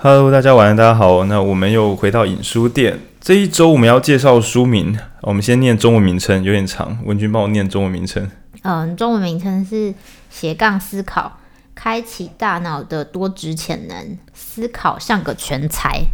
[0.00, 1.24] Hello，大家晚安，大家好。
[1.24, 3.00] 那我们又回到影书店。
[3.20, 6.96] 这一周我们要介绍书名，我们先念中文名称，有点长。
[7.04, 8.30] 文君帮我念中文名称。
[8.62, 9.92] 嗯，中文名称是
[10.30, 11.40] 斜杠思考，
[11.74, 16.04] 开启大脑的多值潜能，思考像个全才。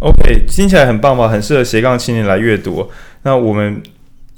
[0.00, 1.28] OK，听起来很棒吧？
[1.28, 2.90] 很适合斜杠青年来阅读。
[3.22, 3.80] 那我们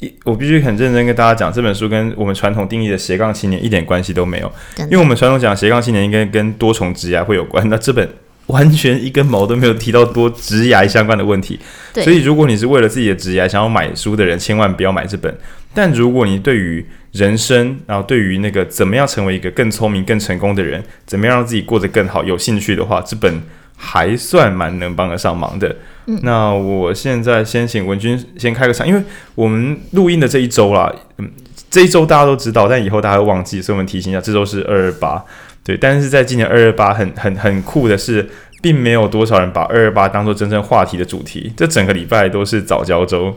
[0.01, 7.67] 一，我必须很认真跟大家讲，这本书跟我们传统定义的斜杠青年一点关系都没有，因为我们传统讲斜杠青年应该跟多重职业会有关。
[7.71, 8.07] 那这本。
[8.47, 11.59] 完全一根毛都没有提到多职涯相关的问题，
[11.95, 15.35] 所以如果你是为了自己的职涯想要买书的人，千万不要买这本。
[15.75, 23.41] 但如果你对于人生，然后对于那个怎么样成为一个更聪明、更成功的人，怎么样让自己过得更好有兴趣的话，这本
[23.77, 25.75] 还算蛮能帮得上忙的。
[26.07, 29.03] 嗯，那我现在先请文君先开个场，因为
[29.35, 31.31] 我们录音的这一周啦，嗯，
[31.71, 35.25] 这一周大家都知道，但以后大家会忘记，所以我们提醒一下，这周是二二八。
[35.65, 38.29] 对，但是在今年二二八很很很酷的是，
[38.61, 41.53] 并没有多少人把二二八当做真正话题的主题。
[41.57, 43.33] 这整个礼拜都是早教周，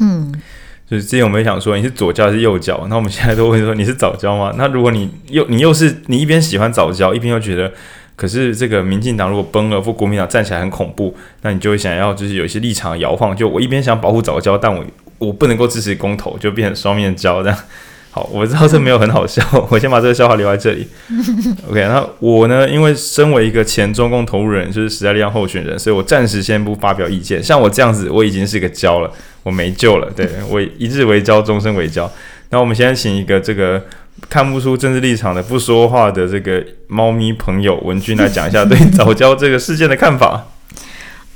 [0.00, 0.32] 嗯，
[0.88, 4.54] 就是之前我们想说你是左教还是右教，那我们现在都会说你是早教吗？
[4.56, 7.70] 那如果你又你又是你一边喜欢早教，一边又觉得，
[8.16, 13.36] 可是这个民进党如果崩了或国民党站起来很恐怖，那你就会想要就是有一些立场摇晃。
[13.36, 14.82] 就我一边想保护早教，但我
[15.18, 17.58] 我不能够支持公投，就变成双面胶这样。
[18.16, 20.88] 好，我知道这没有很好笑， 我先把这个笑话留在这里。
[21.68, 27.44] OK，那我呢，因为身为一个前中共投入人，就是时代力量候选人，所以我暂时先不发表意见。
[27.44, 29.10] 像我这样子，我已经是个胶了，
[29.42, 30.10] 我没救了。
[30.16, 32.10] 对， 我一日为胶，终身为胶。
[32.48, 33.84] 那我们现在请一个这个
[34.30, 40.42] 看不出政治立场的、不说话的这个猫咪朋友文君来讲一下对早教这个事件的看法。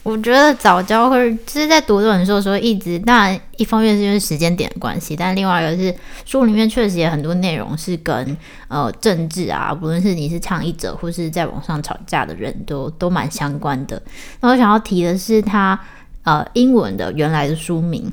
[0.03, 8.37] 我觉得早教会就是在读这本书的时候，一直当然一方面是因为时间点的关系，但另外一个是书里面确实也很多内容是跟
[8.69, 14.01] 呃政治啊，不论是你是倡议者或是在网上吵架的人都都蛮相关的。
[14.41, 15.79] 那我想要提的是他
[16.23, 18.11] 呃英文的原来的书名，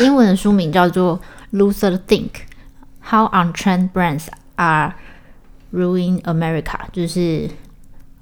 [0.00, 1.20] 英文的书名叫做
[1.56, 2.30] 《Loser Think:
[3.08, 4.26] How Untrained Brands
[4.56, 4.94] Are
[5.72, 6.62] Ruining America》，
[6.92, 7.48] 就是。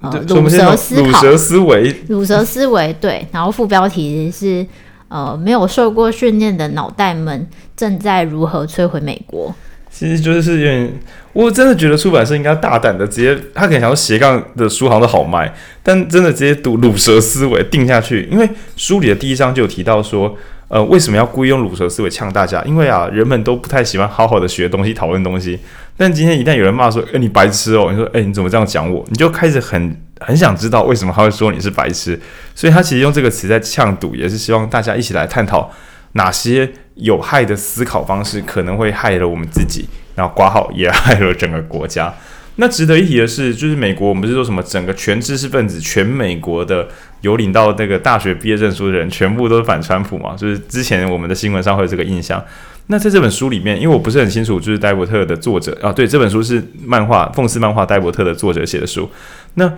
[0.01, 3.27] 呃，鲁蛇思考，鲁蛇思维，鲁蛇思维，对。
[3.33, 4.65] 然后副标题是
[5.09, 9.55] 呃，没有受过训练的脑袋们正在如何摧毁美国。
[9.91, 10.93] 其实就是有点，
[11.33, 20.37] 我真的觉得出版社应该大胆的直接，他可能想要斜杠的书好像都好卖，但真的直接读鲁蛇思维定下去，因为书里的第一章就有提到说。
[20.71, 22.63] 呃，为什么要故意用鲁蛇思维呛大家？
[22.65, 25.59] 因为啊，人们都不太喜欢好好的学东西、讨论东西。
[25.99, 32.19] 但今天一旦有人骂说：“诶，你白痴哦！”你说：“诶，你怎么这样讲我？”你就开始很很想知道为什么他会说你是白痴。
[32.55, 35.71] 所以他其实用这个词在呛赌，也是希望大家一起来探讨
[36.13, 42.15] 哪些有害的思考方式可能会害了我们自己，然后括号也害了整个国家。
[42.61, 46.89] 那值得一提的是，就是美国，我们不是说什么整个全知识分子，全美国的
[47.21, 50.37] 有领到那个大学毕业证书的人，全部都是反川普嘛？
[50.37, 52.45] 就是之前我们的新闻上会有这个印象。
[52.89, 59.09] 那在这本书里面，因为我不是很清楚，就是戴伯特的作者啊，对，这本书是漫画讽刺漫画戴伯特的作者写的书。
[59.55, 59.73] 那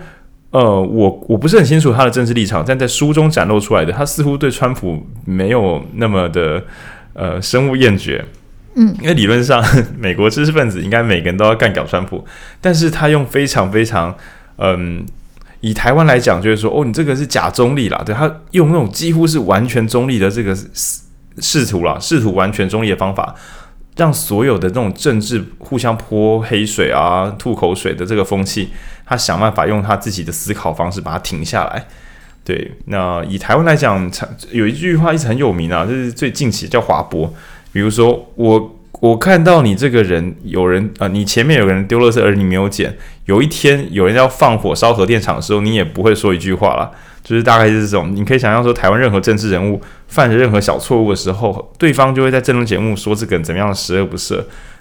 [0.51, 6.63] 呃，我我不是很清楚他的政治立场，但在书中展露出来的，他似乎对川普没有那么的
[7.13, 8.25] 呃深恶厌绝。
[8.75, 9.61] 嗯，因为理论上，
[9.99, 12.25] 美国知识分子应该每个人都要干掉川普，
[12.61, 14.15] 但是他用非常非常，
[14.57, 15.05] 嗯，
[15.59, 20.55] 以台湾来讲，就是说，哦，你这个是假中立啦，对，他用那种几乎是完全中立的这个
[21.37, 23.35] 试图啦，试图完全中立的方法，
[23.97, 28.69] 让所有的这种政治互相泼黑水啊、吐口水的这个风气，
[29.05, 31.85] 他想办法用他自己的思考方式把它停下来。
[32.43, 34.11] 对，那以台湾来讲，
[34.51, 37.31] 有一句话一直很有名啊，就是最近期叫华博。
[37.71, 42.95] 比如说，我我看到你这个人，有人啊、你前面有个人丢垃圾，而你没有捡。
[43.25, 46.91] 有一天有人要放火烧核电厂的时候，你也不会说一句话了，
[47.23, 48.15] 就是大概是这种。
[48.15, 54.39] 你可以想象说，台湾任何政治人物犯着任何小错误的时候，对方就会在政论节目说这个人怎么样十恶不赦。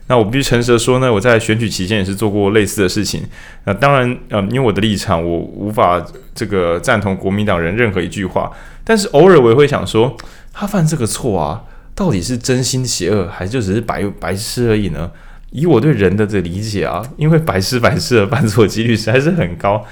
[0.08, 3.22] 那我必须诚实的说呢，我在选举期间也是做过类似的事情。
[3.64, 6.04] 那当然，呃，因为我的立场，我无法
[6.34, 8.50] 这个赞同国民党人任何一句话，
[8.84, 10.14] 但是偶尔我也会想说，
[10.52, 11.62] 他犯这个错啊。
[12.00, 15.10] 到底是真心邪恶，还是就只是白白痴而已呢？
[15.50, 19.84] 以我对人的这理解啊，因为白痴白痴的犯错几率实在是很高。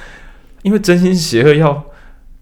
[0.62, 1.84] 因为真心邪恶要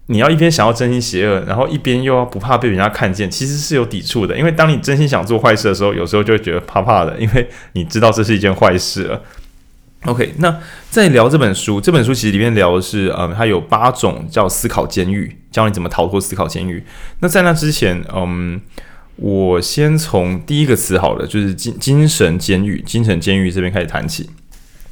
[0.05, 4.37] 你要一边想要真心邪恶，然后一边又要不怕被人家看见，其实是有抵触的。
[4.37, 9.21] 因为当你真心想做坏事的时候，有时候就会觉得怕怕的，因为你知道这是一件坏事了。
[10.05, 16.81] OK，那在聊这本书，这本书其实里面聊的是，嗯，它有八种叫思考监狱，教你怎么逃脱思考监狱。
[17.19, 18.61] 那在那之前，嗯。
[19.17, 24.29] 我先从第一个词好了，就是精精神监狱，精神监狱这边开始谈起。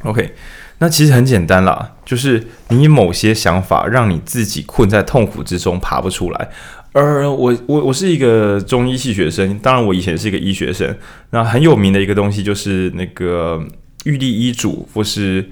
[0.03, 0.33] OK，
[0.79, 6.49] 那其实很简单啦，就是你某些想法让你自己困在痛苦之中，爬不出来。
[6.91, 10.95] 而我我我是一个中医系学生，当然我以前是一个医学生。
[11.31, 13.61] 那很有名的一个东西就是那个
[14.05, 15.49] 预立医嘱，或是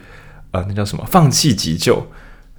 [0.51, 2.07] 呃那叫什么放弃急救。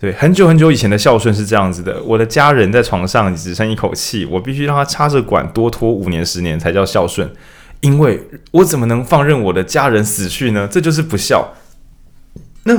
[0.05, 7.33] 对，很久很久以前的孝顺是这样子的：我的家人在床上只剩一口气，我必须让他插着管多拖五年十年才叫孝顺，
[7.81, 10.69] 因为我怎么能放任我的家人死去呢？
[10.71, 11.55] 这就是不孝。
[12.65, 12.77] 那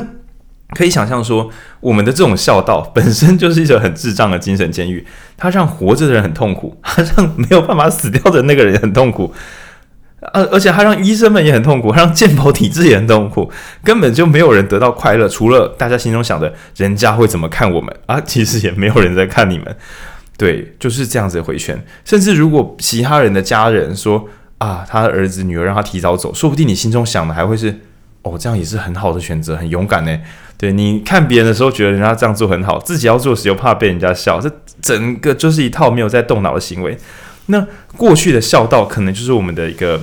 [0.75, 1.49] 可以想象说，
[1.79, 5.03] 我们的这种孝道本身就是一种很智障的精神监狱，
[5.35, 9.33] 它让活着的人很痛苦，它让没有办法死掉的那个人很痛苦，
[10.21, 13.51] 而而且他让医生们也很痛苦，让健保体制也很痛苦，
[13.83, 19.75] 根本就没有人得到快乐，除了大家心中想的人家会怎么看我们啊，其实也没有人在看你们，
[20.37, 21.83] 对，就是这样子回旋。
[22.03, 24.27] 甚至如果其他人的家人说
[24.57, 27.79] 啊，他的儿子女儿让他提早走，说不定你心中想的还会是。
[28.27, 30.19] 哦，这样也是很好的选择，很勇敢呢。
[30.57, 34.51] 对，你看别人的时候，觉得人家这样做很好，自己要做时又怕被人家笑，这
[34.81, 36.97] 整个就是一套没有在动脑的行为。
[37.47, 40.01] 那过去的孝道可能就是我们的一个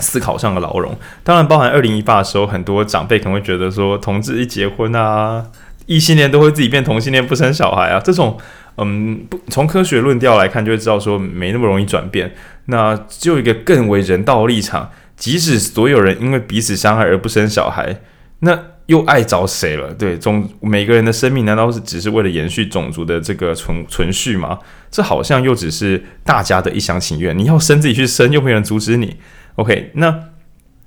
[0.00, 0.96] 思考上的牢笼。
[1.22, 5.44] 当然，包含二零一八的时候，很多长辈可能会觉得说，同志一结婚啊，
[5.86, 8.38] 异性恋都会自己变同性恋，不生小孩啊，这种
[8.76, 12.34] 嗯，不从科学论调来看，就会知道说没那么容易转变。
[12.66, 14.90] 那就一个更为人道的立场。
[15.14, 18.00] 即使所有人因为彼此伤害而不生小孩，
[18.40, 18.58] 那
[18.92, 19.90] 又爱找谁了？
[19.94, 24.58] 对，种每个人的生命难道是只是为了延续种族的这个存存续吗？
[24.90, 27.36] 这好像又只是大家的一厢情愿。
[27.36, 29.16] 你要生自己去生，又没人阻止你。
[29.56, 30.14] OK，那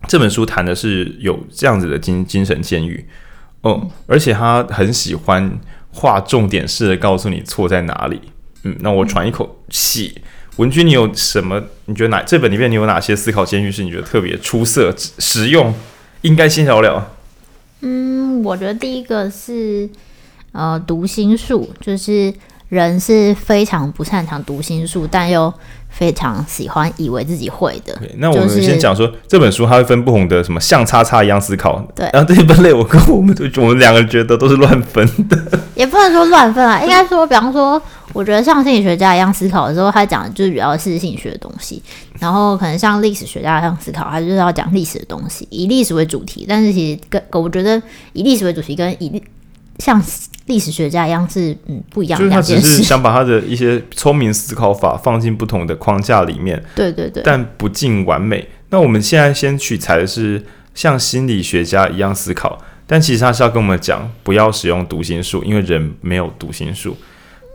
[0.07, 3.03] 这本书谈的是有这样子的精精神监狱
[3.61, 5.59] 哦，而且他很喜欢
[5.89, 8.21] 画重点式的告诉你错在哪里。
[8.61, 10.21] 嗯，那我喘一口气。
[10.57, 11.59] 文君，你有什么？
[11.85, 15.73] 你觉得哪这本里面你有哪些思考监狱是你觉得特别出色、实用？
[16.21, 17.14] 应该先聊聊。
[17.81, 19.89] 嗯，我觉得第一个是
[20.51, 22.33] 呃读心术，就是
[22.69, 25.53] 人是非常不擅长读心术，但又
[25.89, 27.93] 非常喜欢以为自己会的。
[27.95, 31.85] Okay, 那我们先讲说、就是、这本书，它会分不同的什么像叉叉一样思考。
[31.95, 35.59] 对，然后这一分类，我跟我们我们两个人觉得都是乱分的。
[35.75, 37.81] 也不能说乱分啊，应该说，比方说。
[38.15, 41.81] 我觉得像心理学家一样思考的时候，他讲的就是比较是心理学的东西；
[42.17, 46.45] 然后可能像历史学家一样思考，他就是要讲历史的东西，以历史为主题。
[46.47, 47.81] 但是其实跟我觉得
[48.13, 49.21] 以历史为主题跟以
[49.79, 50.01] 像
[50.45, 52.17] 历史学家一样是嗯不一样。
[52.17, 58.47] 就是他只是想把他的一些聪明思考法放进不同的框架里面，对对对，但不尽完美。
[58.69, 60.41] 那我们现在先取材的是
[60.73, 62.57] 像心理学家一样思考，
[62.87, 66.95] 但其实他是要跟我们讲不要使用读心术，因为人没有读心术。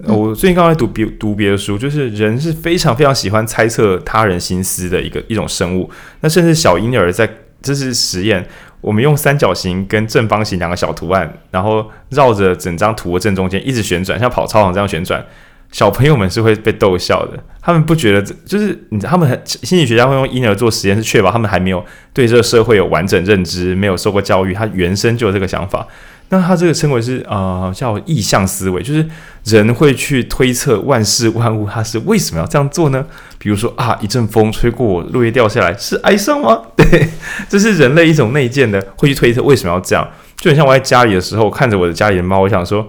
[0.06, 5.90] 我最近刚才读别读别的书，就是人是非常非常喜欢猜测他人心思的一个一种生物。
[6.20, 7.28] 那甚至小婴儿在
[7.60, 8.46] 这是实验，
[8.80, 15.24] 我们用三角形跟正方形两个小图案，然后绕着整张图的正中间一直旋转，像跑操场这样旋转。
[15.70, 25.86] 小朋友们是会被逗笑的，他们不觉得这就是你，他们很心理学家会用婴儿做实验，是确保他们还没有对这个社会有完整认知，没有受过教育，他原生就有这个想法。
[26.30, 29.06] 那他这个称为是啊叫意向思维，就是
[29.44, 33.04] 人会去推测万事万物，它是为什么要这样做呢？
[33.38, 36.62] 比如说啊，一阵风吹过，落叶掉下来，是哀伤吗？
[36.74, 37.08] 对，
[37.48, 40.08] 这是人类一种内建的会去推测为什么要这样。
[40.36, 42.86] 就很像我在家里的时候，看着我的家里的猫，我想说。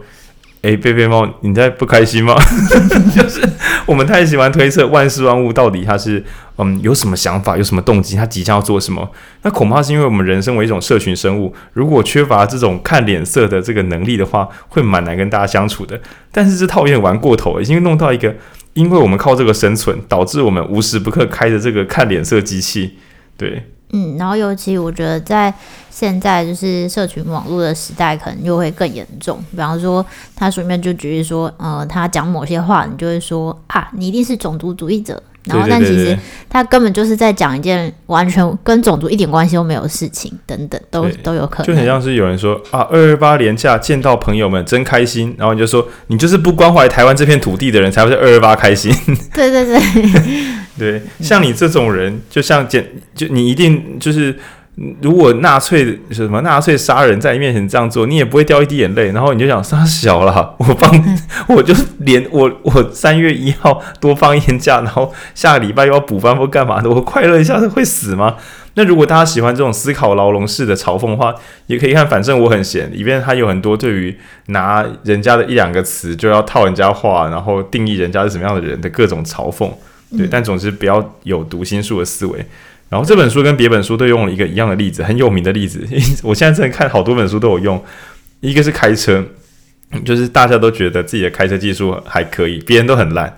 [0.61, 2.35] 诶，贝贝猫，你在不开心吗？
[3.15, 3.41] 就是
[3.87, 6.23] 我们太喜欢推测万事万物到底它是
[6.57, 9.09] 嗯有什么想法，有什么动机，它即将要做什么。
[9.41, 15.99] 那恐怕是因为我们人生为一种社群生物，如果缺乏这种看脸色的这个能力的话，会蛮难跟大家相处的。
[16.31, 18.35] 但是这套有点玩过头，已经弄到一个，
[18.73, 22.97] 因为我们靠这个生存，导致我们无时不刻开着这个看脸色机器，
[23.35, 23.63] 对。
[23.93, 25.53] 嗯，然后尤其我觉得在
[25.89, 29.37] 现在就是社群网络的时代，可能又会更严重。
[29.51, 30.05] 比方说，
[30.35, 35.21] 他书里面就举例说，呃，他讲某些话，你就会说啊，你一定是种族主义者。
[35.45, 36.15] 然后，但其实
[36.47, 41.65] 他根本就是在讲一件完全跟种族一点关系都没有的事情，等等，都都有可能。
[41.65, 48.93] 就很像是有人说啊，二二八连假见到朋友们真开心，然后你就说，你就是不关怀台湾这片土地的人，才会在二二八开心。
[49.33, 49.81] 对 对对。
[50.77, 54.35] 对，像你这种人，就像简，就你一定就是，
[55.01, 61.17] 如果纳粹什么纳粹杀人在你面前这样做，你也不会掉一滴眼泪，然后你就想杀小了，我放，
[61.49, 68.35] 我就连我我三月一号多放一天假，然后下个礼拜又要补班或干嘛的，我快乐一下子会死吗？
[68.75, 71.35] 那如果大家喜欢这种思考牢笼式的嘲讽的话，
[71.67, 79.69] 也可以看，反正我很闲，里面它有很多对于拿人家的一两个词就要套人家话，然后定义人家是什么样的人的各种嘲讽。
[80.17, 82.45] 对，但总之不要有读心术的思维。
[82.89, 85.87] 然后这本书跟别本书都用了一个一样的例子，很有名的例子。
[86.23, 87.81] 我现在真的看好多本书都有用，
[88.41, 89.23] 一个是开车，
[90.03, 93.33] 就是大家都觉得自己的开车技术还可以，别人都很烂。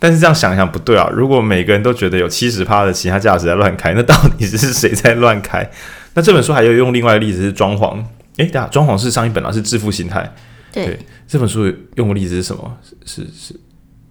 [0.00, 1.08] 但是这样想一想不对啊！
[1.12, 5.70] 如果每个人都觉得有七十趴的其他价值在乱开，那到底是谁在乱开？
[6.14, 8.02] 那这本书还有用另外一个例子是装潢。
[8.38, 10.32] 诶，对啊，装潢是上一本啊，是致富心态。
[10.72, 12.78] 对，对，这本书用的例子是什么？
[13.04, 13.54] 是是。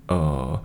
[0.09, 0.59] 呃，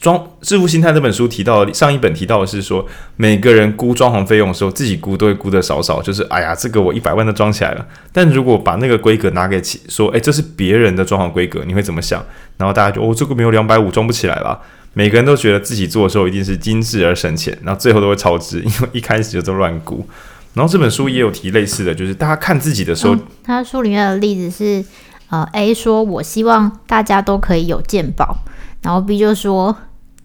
[0.00, 7.86] 装致富心态这本书提到上一本提到的是说，每个人估装潢费用的时候，自己估都会估得少少，就是哎呀，这个我一百万都装起来了。
[8.12, 12.20] 但如果把那个规格拿给起说，哎，这是别人的装潢规格，你会怎么想？
[12.56, 14.60] 然后大家就哦，这个没有两百五装不起来了。
[14.94, 20.04] 每个人都觉得自己做的时候一定是精致而省钱，然后最后都会超支，因为一开始就都乱估。
[20.54, 23.14] 然后这本书也有提类似的就是，大家看自己的时候，
[23.44, 24.84] 他书里面的例子是，
[25.28, 28.38] 呃，A 说我希望大家都可以有鉴宝。
[28.82, 29.76] 然后 B 就说：“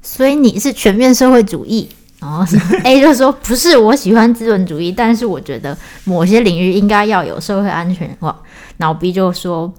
[0.02, 1.90] 所以你是全面社会主义。”
[2.22, 2.46] 然后
[2.86, 8.34] A 就说：“不是，我喜欢资本主义，但是我觉得某些领域应该要有社会安全网。”
[8.78, 9.74] 然后 B 就说：“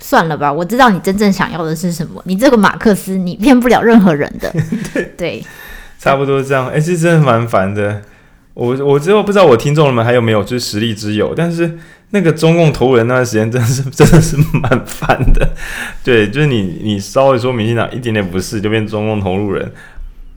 [0.00, 2.22] 算了吧，我知道你真正想要的是什么。
[2.24, 4.50] 你这个马克思，你骗不了任何人的。
[4.94, 5.44] 对”对，
[5.98, 6.68] 差不多这样。
[6.68, 8.02] 哎，这真的蛮烦的。
[8.54, 11.78] 我我之后不知道我听众们还有没有就是实力之友，但是。
[12.10, 15.48] 那个中共投人那段时间真的是 真的是蛮烦的，
[16.04, 19.72] 对，就是你你稍微说民进党一点点不是就变中共投入人，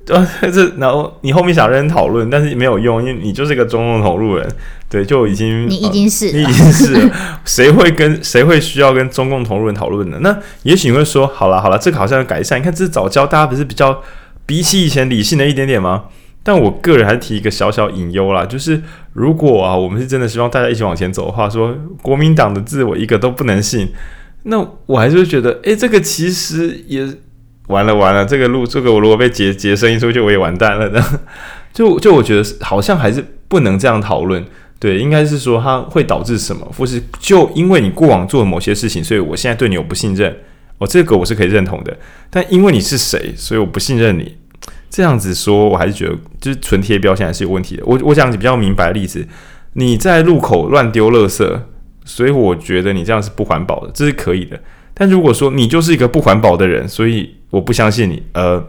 [0.08, 4.48] 呃，这然后你后面想认真讨论，但是没有用，因为你就是一个中共投入人，
[4.90, 10.18] 对，就已经你已经是、呃、你已经是了， 谁会跟谁会需要跟中共投入人讨论呢？
[10.22, 14.02] 那也许你会说，好了好了，这个好像要改善，你看这是早教，大家不是比较
[14.48, 16.06] 比起以前理性了一点点吗？
[16.42, 18.82] 但我个人还是提一个小小隐忧啦，就是
[19.14, 23.90] 如果啊，我们是真的希望大家一起往前走的话，说国民党的字我一个都不能信，
[24.44, 27.08] 那我还是觉得，诶、这个其实也
[27.68, 31.04] 完了完了，这个路这个我如果被截截声音出去，我也完蛋了呢。
[31.72, 34.44] 就就我觉得好像还是不能这样讨论，
[34.80, 40.36] 对，应该是说它会导致什么，或是就因为你过往做的某些事情，所以我现在对你有不信任，
[40.80, 41.96] 哦，这个我是可以认同的，
[42.32, 44.39] 但因为你是谁，所以我不信任你。
[45.00, 47.84] 这样子说，我还是觉得就是纯贴标签还是有问题的。
[47.86, 49.26] 我我讲比较明白的例子，
[49.76, 51.58] 你在路口乱丢垃圾，
[52.04, 54.60] 所以我觉得你这样是不环保的，这是可以的。
[54.94, 58.62] 但如果说你就是一个不环保的人，所以我不相信你，呃，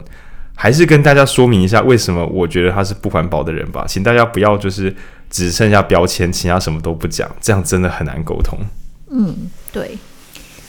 [0.55, 3.83] 还是跟大家说明一下为什么我觉得他是不环保的人吧。
[3.85, 4.95] 请大家不要就是
[5.29, 8.57] 只剩下标签，其他什么都不讲，这样真的很难沟通。
[9.11, 9.35] 嗯，
[9.73, 9.97] 对。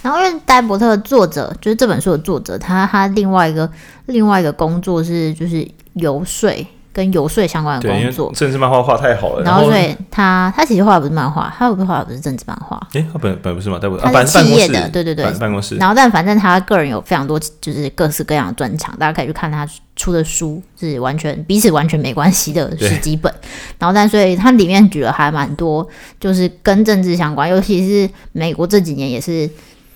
[0.02, 3.70] 然后，因为戴伯特的作者就是这本书的作者，他他另外一个
[4.06, 6.50] 另外一个工作是就是游说
[6.92, 8.30] 跟游说相关的工作。
[8.34, 9.44] 政治漫画画太好了。
[9.44, 12.78] 然后，所以他他其实画的不是漫画，他不是画的不是政治漫画。
[12.94, 13.78] 诶，他本本不是嘛？
[13.78, 15.76] 戴伯特他是企业的，对对对，办公室。
[15.76, 23.32] 然后，但反正他个人有非常多就是各式各样的专长，大家可以去看他出的书，是完全彼此完全没关系的十几本。
[23.78, 29.48] 然后，但所以他里面举了还蛮多，就是跟政治相关，尤其是美国这几年也是。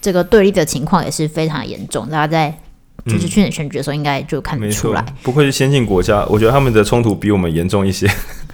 [0.06, 2.56] 这个对立的情况也是非常严重，大家在
[3.06, 5.04] 就是去年选举的时候应该就看得出来。
[5.08, 8.08] 嗯、不愧是先进国家，我觉得他们的冲突比我们严重一些。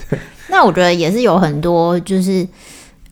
[0.48, 2.48] 那我觉得也是有很多，就是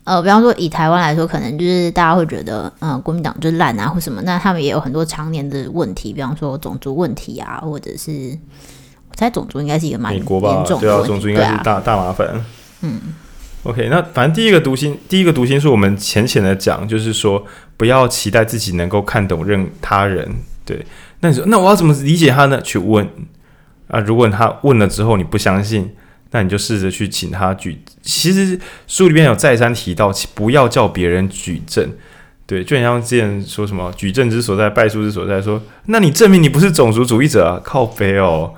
[0.04, 8.38] 呃，比方说以台湾来说，可能就是大家会觉得，嗯、呃，国民党就烂啊或什么，那他们也有很多常年的问题，比方说种族问题啊，或者是
[9.10, 12.42] 我猜种族应该是一个蛮严重的问题，对啊，种族应该是大、啊、大麻烦。
[12.80, 12.98] 嗯。
[13.64, 17.44] OK，那反正第一个读心，第一个读心是，我们浅浅的讲，就是说
[17.76, 20.26] 不要期待自己能够看懂任他人。
[20.64, 20.82] 对，
[21.20, 22.58] 那你说，那我要怎么理解他呢？
[22.62, 23.06] 去问
[23.88, 25.90] 啊，如果他问了之后你不相信，
[26.30, 27.78] 那你就试着去请他举。
[28.00, 31.86] 其实书里面有再三提到，不要叫别人举证。
[32.46, 35.42] 对，就像之前说什么举证之所在，败诉之所在。
[35.42, 37.60] 说，那你证明你不是种族主义者啊？
[37.62, 38.54] 靠北哦，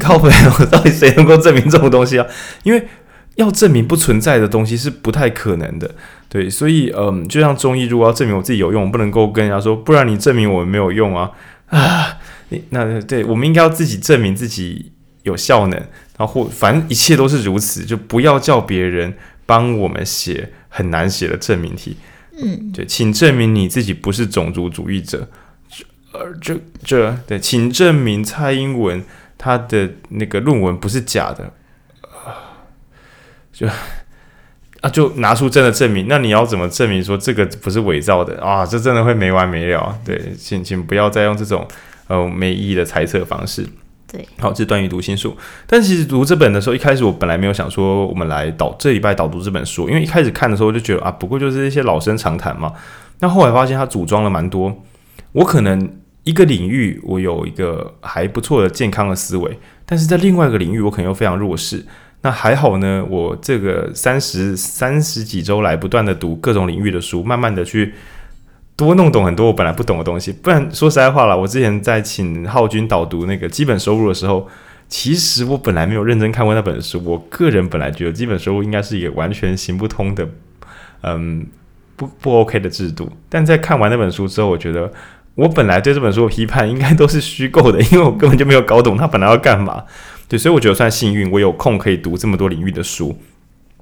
[0.00, 2.26] 靠北哦， 到底谁能够证明这种东西啊？
[2.62, 2.88] 因为。
[3.36, 5.90] 要证明不存在的东西是不太可能的，
[6.28, 11.30] 对，所以嗯，就像中医，如果要证明我自己有用，我不能够跟人家说，不然你证明我们没有用啊
[11.68, 12.18] 啊！
[12.68, 15.82] 那对，我们应该要自己证明自己有效能，
[16.18, 19.14] 然后反正一切都是如此，就不要叫别人
[19.46, 21.96] 帮我们写很难写的证明题。
[22.38, 25.26] 嗯，对，请证明你自己不是种族主义者，
[26.12, 29.02] 呃，这这对，请证明蔡英文
[29.38, 31.50] 他的那个论文不是假的。
[33.52, 33.66] 就
[34.80, 36.06] 啊，就拿出真的证明。
[36.08, 38.66] 那你要怎么证明说这个不是伪造的啊？
[38.66, 39.96] 这真的会没完没了。
[40.04, 41.66] 对，请请不要再用这种
[42.08, 43.64] 呃没意义的猜测方式。
[44.10, 45.36] 对，好，这是段于读心术。
[45.66, 52.72] 但其实读这本的时候，一开始我本来没有想说我们来导这礼拜导读这本书，因为一开始看的时候我就觉得啊，不过就是一些老生常谈嘛。
[53.20, 54.82] 那后来发现它组装了蛮多，
[55.30, 61.86] 我可能一个领域我有一个还不错的健康的思维，但是在另外一个领域我可能又非常弱势。
[62.22, 67.94] 那还好呢，我这个三十三十几周来不断的读各种领域的书，慢慢的去
[68.76, 70.32] 多弄懂很多我本来不懂的东西。
[70.32, 74.48] 不然说实在话啦，我之前在请浩君导读那个基本收入的时候，
[74.88, 77.02] 其实我本来没有认真看过那本书。
[77.04, 80.28] 我个人本来觉得基本收入应该是一个完全行不通的，
[81.00, 81.44] 嗯，
[81.96, 83.10] 不不 OK 的制度。
[83.28, 84.92] 但在看完那本书之后，我觉得
[85.34, 89.82] 我本来对这本书的批判应该都是虚构的，因为我根本就没有搞懂它本来要干嘛。
[90.32, 93.14] 对，所以我觉得算幸运，我有空可以读这么多领域的书。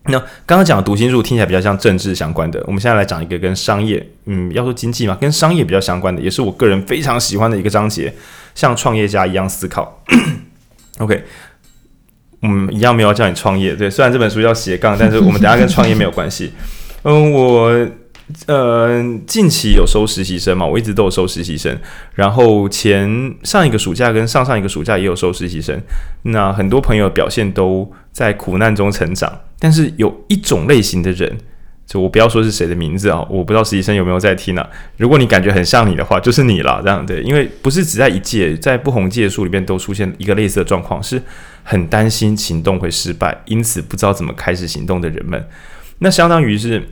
[0.07, 8.13] 那刚刚讲的读心术听起来比较像政治相关的，我们现在来讲一个跟商业，嗯，要说经济嘛，跟商业比较相关的，也是我个人非常喜欢的一个章节，
[8.57, 10.03] 像创业家一样思考。
[10.99, 11.23] OK，
[12.43, 16.53] 嗯，一样没有叫你创业，对，虽然这本书叫斜杠，但是我们等下跟创业没有关系。
[17.05, 17.87] 嗯，我。
[18.47, 20.67] 呃，近期有收实习生嘛？
[20.67, 21.79] 我一直都有收实习生，
[22.15, 25.81] 然后前上一个暑假跟上上一个暑假也有收实习生。
[26.23, 31.39] 那很多朋友表现都在苦难中成长，但是有一种类型的人，
[31.87, 34.69] 就我不要说是谁的名字啊，我不知道实习生有没有在听啊。
[34.97, 41.23] 如果你感觉很像你的话，就是你了，这样对，因为不是只在一届，在不同届数里面都出现一个类似的状况，是
[41.63, 45.47] 很担心行动会失败，因此不知道怎么开始行动的人们，
[45.99, 46.83] 那相当于是。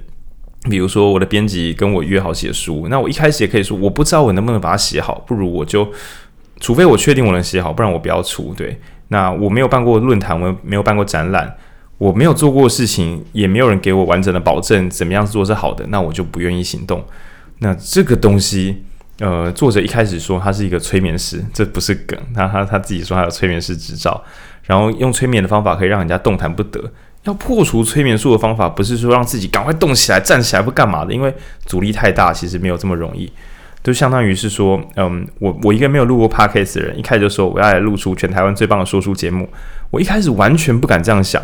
[0.65, 5.89] 比如说，我的编辑跟我约好写书，那我一开始也可以说，我不知道我能不能把它写好，不如我就，
[6.59, 8.53] 除非我确定我能写好，不然我不要出。
[8.55, 11.57] 对，那我没有办过论坛，我没有办过展览，
[11.97, 17.05] 我没有做过事情，也没有人给我完整的保证怎么样做是好的，那我就不愿意行动。
[17.61, 18.83] 那这个东西，
[19.21, 24.23] 呃，作者一开始说他是一个催眠师，这不是梗，他他他自己说他有催眠师执照，
[24.65, 26.93] 然后用催眠的方法可以让人家动弹不得。
[27.25, 31.35] 要破除催眠术的方法，不是说让自己赶快动起来、站起来不干嘛的，因为
[31.67, 33.31] 阻力太大，其实没有这么容易。
[33.83, 39.49] 就相当于是说，嗯，我我一个没有录过 podcast 的人，一开始就说我要来录出全台湾最棒的说书节目，
[39.91, 41.43] 我一开始完全不敢这样想，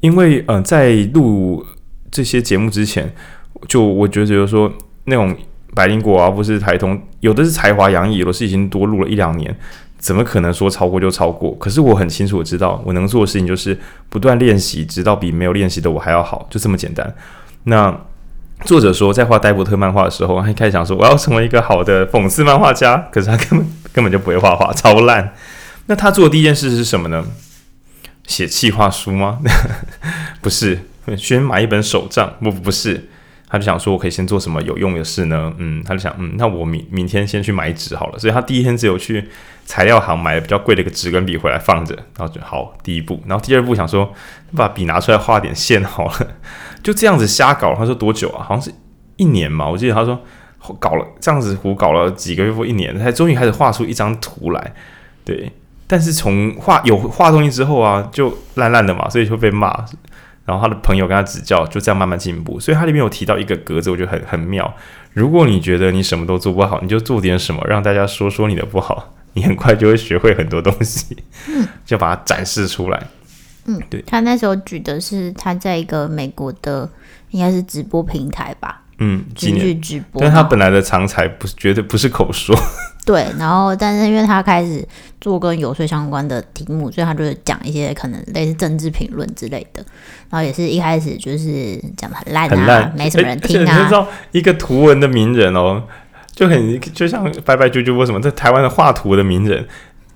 [0.00, 1.64] 因为嗯，在录
[2.10, 3.12] 这些节目之前，
[3.68, 4.72] 就我觉得就是说
[5.04, 5.34] 那种
[5.74, 9.56] 百灵果啊，不是台通，有的是才华洋溢，有的是已经多录了一两年。
[10.02, 11.54] 怎么可能说超过就超过？
[11.54, 17.14] 可是我很清楚的知道，我能做的事情就是不断练习，直到比没有练习的我还要好，就这么简单。
[17.64, 17.96] 那
[18.64, 25.32] 作者说，在画戴伯特漫画的时候，他一开始想说我要成为一个好的讽刺漫画家，可是他根本根本就不会画画，超烂。
[25.86, 27.24] 那他做的第一件事是什么呢？
[28.26, 29.38] 写企划书吗？
[30.42, 30.80] 不是，
[31.16, 32.34] 先买一本手账。
[32.40, 33.08] 不，不是。
[33.52, 35.52] 他就想说，我可以先做什么有用的事呢？
[35.58, 38.18] 嗯，他就想，嗯，那我明明天先去买纸好了。
[38.18, 39.28] 所以他第一天只有去
[39.66, 43.22] 材料行买了比较贵的一个纸跟笔回来放着，然后就好第一步。
[43.26, 44.10] 然后第二步想说，
[44.56, 46.28] 把笔拿出来画点线好了，
[46.82, 47.74] 就这样子瞎搞。
[47.74, 48.42] 他说多久啊？
[48.42, 48.72] 好像是
[49.16, 49.68] 一年嘛。
[49.68, 50.18] 我记得他说
[50.78, 54.72] 搞了这样子胡搞了几个月或一年，才终于开始画出一张图来。
[55.26, 55.52] 对，
[55.86, 59.84] 但是从画有画东西之后啊，就烂烂的嘛，所以就被骂。
[60.44, 62.58] 然后他的朋友跟他指教，就这样慢慢进步。
[62.58, 64.74] 所以他里面有提到一个格子，我觉得很很妙。
[65.12, 71.16] 如果你觉得你什么都做不好，你就做点什么，让大家说说你的不好， 你很快就会学会很多东西。
[71.48, 73.02] 嗯，就把它展示出来。
[73.66, 74.02] 嗯，对。
[74.06, 76.88] 他那时候举的是他在一个美国的，
[77.30, 78.82] 应该是直播平台吧。
[78.98, 80.20] 嗯，继续直播。
[80.20, 82.56] 但他本来的长才不是绝对不是口说。
[83.04, 84.86] 对，然后但是因为他开始
[85.20, 89.84] 做跟游说相关的题目，所以他就讲一些可能类似政治评论之类的。
[90.30, 93.78] 然后也是一开始就是讲的很烂啊，很烂，没什么人听啊。
[93.78, 95.82] 你知道一个图文的名人哦，
[96.32, 99.66] 就很就像拜拜啾啾为什么在台湾的画图的名人，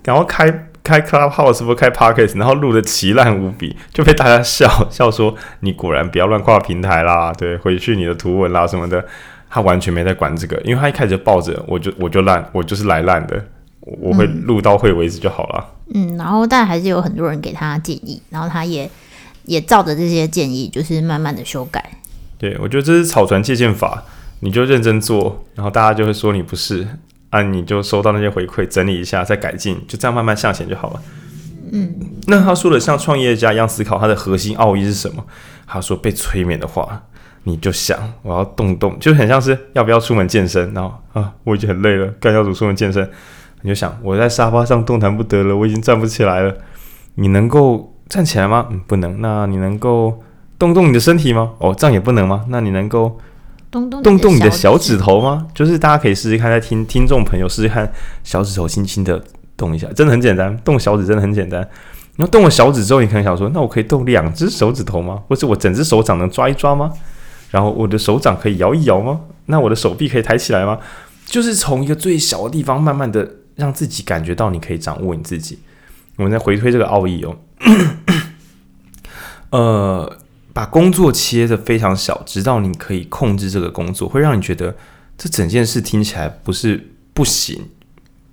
[0.03, 0.65] 然后开。
[0.87, 9.03] 开 Clubhouse 不开 Podcast，然后录的奇烂无比，就被大家笑笑说：“你果然不要乱跨平台啦，对，回去你的图文啦什么的。”
[9.49, 13.43] 他完全没在管这个，因为他一开始就抱着我就我就烂，我就是来烂的，
[13.81, 15.65] 我会录到会为止就好了。
[15.93, 18.89] 嗯，然后但还是有很多人给他建议，然后他也
[19.45, 21.83] 也照着这些建议，就是慢慢的修改。
[22.37, 24.03] 对，我觉得这是草船借箭法，
[24.41, 26.87] 你就认真做，然后大家就会说你不是。
[27.29, 31.01] 啊，你就收到那些回馈，整理一下，再改进，就这样慢慢向前就好了。
[31.73, 31.93] 嗯，
[32.27, 35.21] 那他说的像创业家一样思考，他的核心奥义是什么？
[35.67, 37.03] 他说被催眠的话，
[37.47, 43.09] 你就想我要动动，就很像是要不要出门健身，然后啊，我已经很累了，干要走出门健身，
[43.61, 46.53] 你就想我在沙发上动弹不得了，我已经站不起来了。
[47.15, 48.67] 你能够站起来吗？
[48.69, 49.21] 嗯，不能。
[49.21, 50.21] 那你能够
[50.59, 51.51] 动动你的身体吗？
[51.59, 52.43] 哦，这样也不能吗？
[52.49, 53.17] 那你能够？
[53.69, 55.47] 动动动动你的小指头吗？
[55.53, 57.91] 就是大家可以试试看，在听听众朋友试试看，
[58.23, 59.21] 小指头轻轻的
[59.57, 60.57] 动一下，真的很简单。
[60.65, 61.59] 动小指真的很简单。
[62.15, 65.21] 然后动了小指之后，你可能想说，那我可以动两只手指头吗？
[65.27, 66.91] 或者我整只手掌能抓一抓吗？
[67.51, 69.21] 然后我的手掌可以摇一摇吗？
[69.45, 70.79] 那我的手臂可以抬起来吗？
[71.25, 75.59] 就是从一个最小的地方，慢慢的让自己感觉到你可以掌握你自己。
[76.15, 77.37] 我们再回推这个奥义哦。
[79.51, 80.19] 呃，
[80.53, 84.75] 把工作切的非常小，直到你可以控制这个工作，会让你觉得
[85.17, 87.69] 这整件事听起来不是不行，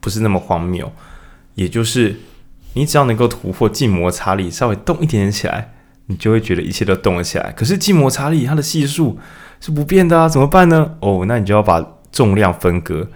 [0.01, 0.93] 不是那么荒谬。
[1.55, 2.17] 也就是
[2.73, 5.73] 你只要能够突破静摩擦力，稍微动一点点起来，
[6.07, 7.53] 你就会觉得一切都动了起来。
[7.53, 9.19] 可是静摩擦力它的系数
[9.61, 10.97] 是不变的啊，怎么办呢？
[11.01, 13.09] 哦，那你就要把重量分割。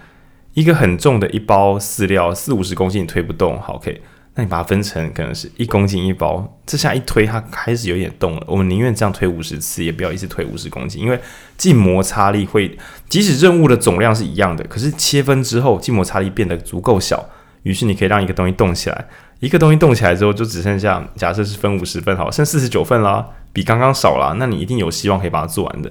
[0.55, 4.03] 一个很重的一包饲料，四五十公斤你推不动，好，OK。
[4.35, 8.42] 那你把它分成可能是一公斤一包，这下一推它开始有点动了。
[8.46, 11.18] 我们宁愿这样推五十次，也不要一次推五十公斤，因为
[11.57, 17.29] 静摩擦力会，即使任务的总量是一样的，可是切分之后，静摩擦力变得足够小，
[17.64, 19.07] 于是你可以让一个东西动起来。
[19.40, 24.35] 一个东西动起来之后，就只剩下假设是分五十份，好，剩四十九份啦，比刚刚少啦。
[24.38, 25.90] 那你一定有希望可以把它做完的，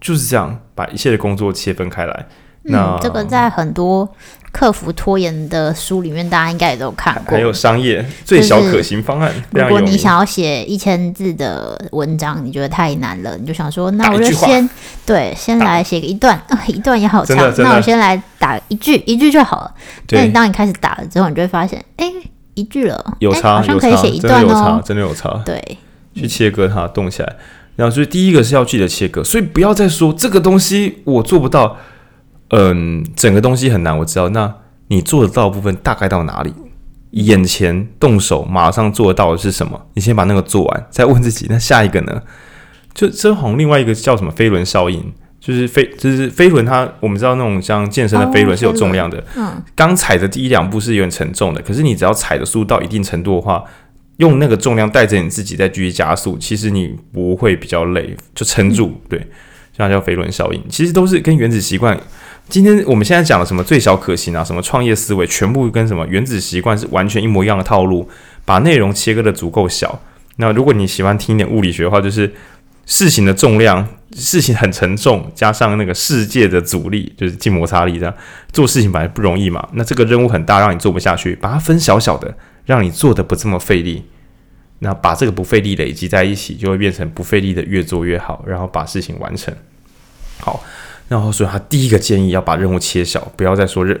[0.00, 2.26] 就是这样，把一切的工作切分开来。
[2.64, 4.08] 那、嗯、这个在很多
[4.52, 7.34] 克服拖延的书里面，大家应该也都有看过。
[7.34, 9.32] 还有商业最小可行方案。
[9.50, 14.70] 如果你想要写一千字的文章，你觉得太难了，你就想说，那我就先
[15.04, 19.74] 对，先来写个一段，啊、 一段也好长，那我先来打一句，一句就好了。
[20.10, 22.06] 那你当你开始打了之后，你就会发现，哎，
[22.54, 25.78] 一句了，有差，好像可以写一段哦，真的有差，对，
[26.14, 27.36] 去切割它，动起来。
[27.76, 31.76] 然后，所以第一个是要记得切割，所以不要再说这个东西我做不到。
[32.54, 34.28] 嗯，整个东西很难，我知道。
[34.28, 34.54] 那
[34.88, 36.52] 你做得到的部分大概到哪里？
[37.12, 39.86] 眼前动手马上做得到的是什么？
[39.94, 42.20] 你先把那个做完，再问自己，那下一个呢？
[42.92, 49.22] 就这好像另外一个叫什么飞轮效应，就是飞，就是飞轮它，我们知道那种像健身的飞轮是有重量的。
[49.36, 53.64] 嗯，刚踩的第一两步是有点沉重的，可是你只要踩的速度到一定程度的话，
[54.18, 59.02] 用那个重量带着你自己再继续加速，其实你不会比较累，就撑住。
[59.08, 59.18] 对，
[59.76, 61.98] 这样叫飞轮效应，其实都是跟原子习惯。
[62.48, 68.08] 今天我们现在讲的什么最小可行啊，什么创业思维，全部跟什么原子习惯是完全一模一样的套路，
[68.44, 70.00] 把内容切割的足够小。
[70.36, 72.32] 那如果你喜欢听一点物理学的话，就是
[72.86, 78.14] 事情的重量，事情很沉重，加上那个世界的阻力，就是静摩擦力，这样
[78.52, 79.68] 做事情本来不容易嘛。
[79.72, 84.04] 那这个任务很大，让你做不下去，把它分小小的，让你做的不这么费力。
[84.80, 89.54] 那把这个不费力累积在一起，就会变成不费力的越做越好，然后把事情完成。
[90.40, 90.64] 好。
[91.08, 94.00] 然后，所以他第一个建议要把任务切小，不要再说任，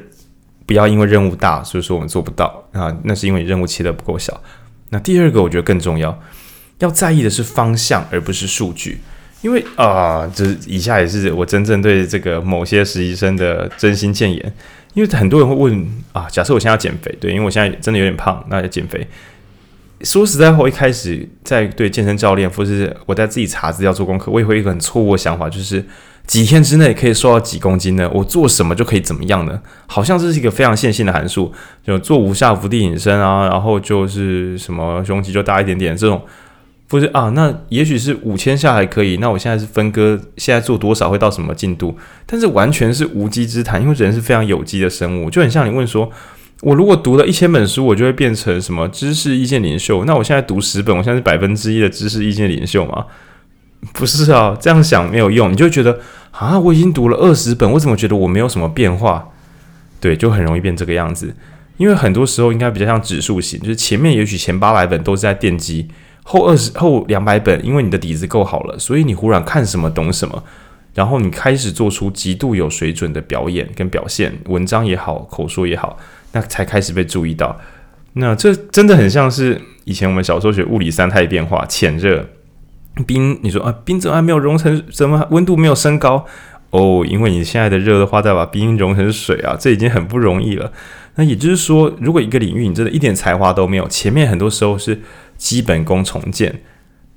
[0.64, 4.40] 不要因为任务大，所以说我们做不到啊，那是因为任务切的不够小。
[4.88, 6.18] 那第二个我觉得更重要，
[6.78, 9.02] 要在意的是方向，而不是数据。
[9.42, 14.52] 因为啊，这以下也是我真正对这个某些实习生的真心建言。
[14.94, 19.06] 因为很多人会问啊，假设我现在要减肥，对，因为我现在真的有点胖，那要减肥。
[20.02, 25.84] 说实在话，我一开始在对健身教练，或是我在自己查资料做功课，我也会一个很错误的想法，就是。
[26.24, 28.08] 几天之内可以瘦到几公斤呢？
[28.14, 29.60] 我做什么就可以怎么样呢？
[29.88, 31.52] 好像这是一个非常线性的函数，
[31.84, 36.22] 就做无下伏地挺身啊，然后就是什么胸肌就大一点点这种，
[36.92, 37.30] 不是啊？
[37.34, 39.16] 那也许是五千下还可以。
[39.16, 41.96] 那我现在是分割，现在做多少会到什么进度？
[42.26, 46.10] 但是完全是无稽之谈，因为人是非常有机的生物，就很像你问说，
[46.60, 50.04] 我如果读了一千本书，我就会变成什么知识意见领袖？
[50.04, 53.06] 那我现在读十本，我现在是百分之一的知识意见领袖吗？
[53.94, 55.98] 不是啊，这样想没有用，你就觉得
[56.32, 59.30] 啊，我已经读了二十本，我怎么觉得我没有什么变化？
[59.98, 61.34] 对，就很容易变这个样子。
[61.78, 65.88] 因为很多时候应该比较像指数型，就是前面也许前八百本都是在奠基，
[66.22, 70.42] 后二十后两百本，因为你的底子够好了，所以你忽然看什么懂什么，
[70.94, 75.98] 然后你开始做出极度有水准的表演跟表现，文章也好，口说也好，
[76.32, 77.58] 那才开始被注意到。
[78.14, 82.28] 那这真的很像是以前我们小时候学物理三态变化，潜热。
[83.06, 84.82] 冰，你说啊，冰怎么还没有融成？
[84.92, 86.26] 怎么温度没有升高？
[86.68, 90.70] 哦，因为你现在的热的话，再把冰融成水啊，这已经很不容易了。
[91.14, 95.00] 那也就是说，如果一个领域你真的一点才华都没有，前面很多时候是
[95.42, 96.62] 基本功重建，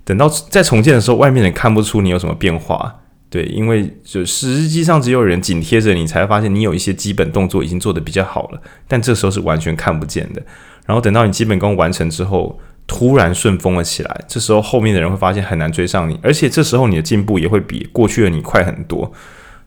[0.03, 3.01] 等到再重建的时候，外面人看不出你有什么变化。
[3.29, 10.41] 对，因为就实际上只有人紧贴着你，才发现你有一些基本动作已经做得比较好了，但这时候是完全看不见的。
[10.85, 12.59] 然后等到你基本功完成之后。
[12.87, 19.11] 突然顺风了起来，这时候后面的人会发现很难追上你，而且这时候你的进步也会比过去的你快很多。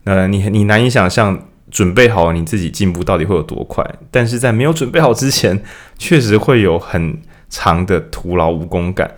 [0.05, 1.37] 那你你难以想象
[1.69, 5.61] 准备好你自己进步到底会有多快，但是在没有准备好之前，
[5.99, 9.11] 确实会有很长的徒劳无功感。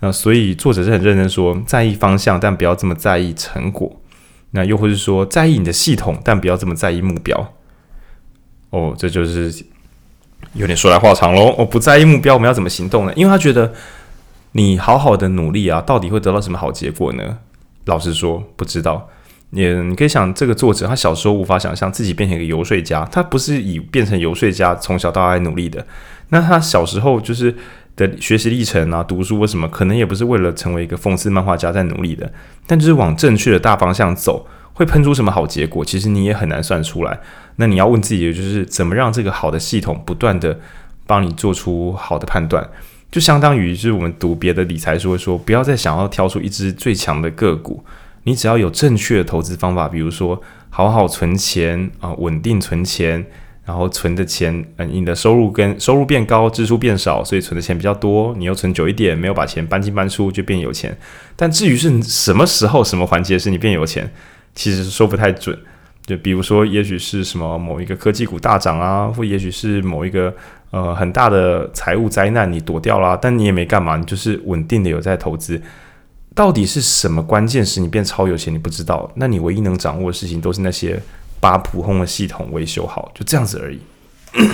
[0.00, 4.00] 那所以作者是很认真说，在意方向，但不要这么在意成果。
[4.50, 7.54] 那又或是说，在意你的系统，但不要这么在意目标。
[8.70, 9.64] 哦，这就是。
[10.52, 13.12] 有点说来话长喽，我不在意目标，我们要怎么行动呢？
[13.14, 13.72] 因为他觉得
[14.52, 17.38] 你好好的努力啊，到底会得到什么好结果呢？
[17.86, 19.08] 老实说，不知道。
[19.50, 25.84] 也你可以想，这个作者他小时候无法想象自己变成一个游说家，他不是以变成游说家从小到大努力的。
[26.30, 27.54] 那他小时候就是
[27.94, 32.30] 的学习历程啊，读书为什么，可能也不是为了成为一个讽刺漫画家在努力的，
[32.66, 37.20] 但就是往正确的大方向走，会喷出什么好结果，其实你也很难算出来。
[37.56, 40.58] 那你要问自己的就是，怎么让这个好的系统不断的
[41.06, 42.68] 帮你做出好的判断，
[43.10, 47.82] 就相当于是我们读别的理财书说，不要再想要挑出一只最强的个股，
[48.24, 53.24] 你只要有正确的投资方法，比如说好好存钱啊，稳定存钱。
[53.66, 58.32] 然后存的钱，嗯，你的收入跟收入变高，支出变少，所以存的钱比较多。
[58.38, 60.96] 你又存久一点，没有把钱搬进搬出，就变有钱。
[61.34, 64.08] 但至于是什么时候、什么环节是你变有钱，
[64.54, 65.58] 其实说不太准。
[66.06, 70.32] 就比如说，也许是什么某一个科技股大涨啊，或也许是某一个
[70.70, 75.60] 呃很大的财务灾难你躲掉了，但你也没干嘛，你就是稳定的有在投资。
[76.36, 78.54] 到底是什么关键使你变超有钱？
[78.54, 79.10] 你不知道。
[79.16, 81.02] 那你唯一能掌握的事情都是那些。
[81.40, 83.80] 把普通的系统维修好，就这样子而已。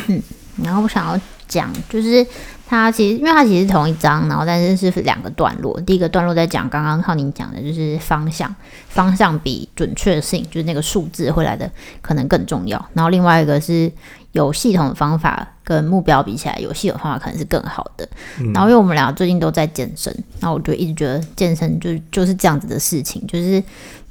[0.08, 0.22] 嗯，
[0.62, 2.24] 然后我想要讲，就是
[2.66, 5.80] 它其实，因为它其实是同一章，然后但是是两个段落。
[5.80, 8.54] 第一个段落在讲刚刚浩宁讲的，就是方向，
[8.88, 12.78] 方向比准确性，就是那个数字会来的可能更重要。
[12.94, 13.90] 然后另外一个是
[14.32, 18.08] 有系统的方法跟目标比起来，有系统的方法可能是更好的。
[18.40, 23.62] 嗯、然后因为我们俩最近都在健身，然后我就一直觉得健身就就是这样子的事情，就是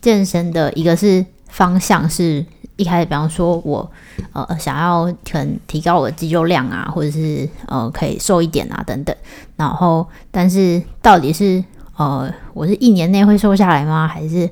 [0.02, 2.44] 健身的一个是方向是。
[2.78, 3.92] 一开始，比方说我
[4.34, 9.16] 呃想要可能提高我的肌肉量啊，或者是呃可以瘦一点啊等等，
[9.56, 11.64] 然后但是到底是
[11.96, 14.08] 呃我是一年内会瘦下来吗？
[14.08, 14.50] 还是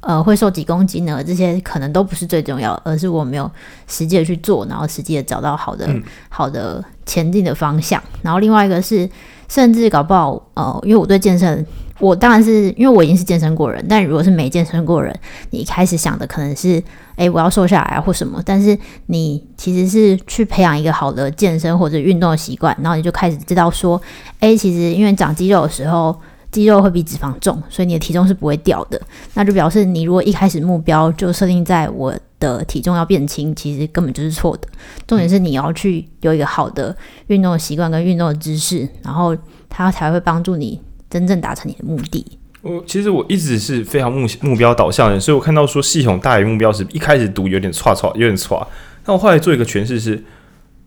[0.00, 1.24] 呃会瘦几公斤呢？
[1.24, 3.50] 这些可能都不是最重要，而是我没有
[3.88, 8.00] 实际的去做，然后实际的找到好的、嗯、好的前进的方向。
[8.22, 9.10] 然后另外一个是，
[9.48, 11.66] 甚至搞不好呃，因为我对健身。
[11.98, 15.14] 我当然是因为我已经是健身过人，但如果是没健身过人，
[15.50, 16.82] 你一开始想的可能是，
[17.16, 24.00] 诶，我要瘦下来啊或什么，但是你其实是去培养一个好的健身或者运动的习惯，然后你就开始知道说，
[24.40, 26.14] 诶，其实因为长肌肉的时候，
[26.50, 29.00] 肌肉会比脂肪重，所以你的体重是不会掉的，
[29.34, 34.68] 那就表示你如果一开始目标就设定在我的体重要变轻，其实根本就是错的。
[35.06, 36.94] 重点是你要去有一个好的
[37.28, 39.34] 运动的习惯跟运动的知识，然后
[39.70, 40.78] 它才会帮助你。
[41.08, 42.24] 真正达成你的目的。
[42.62, 48.66] 我其实我一直是非常目目标导向的，所以我看到说系统大于目标时，一开始读有点错错，有点错。
[49.04, 50.16] 那我后来做一个诠释是，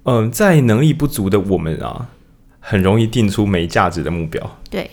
[0.03, 2.07] 嗯、呃，在能力不足的我们啊，
[2.59, 4.59] 很容易定出没价值的目标。
[4.69, 4.91] 对，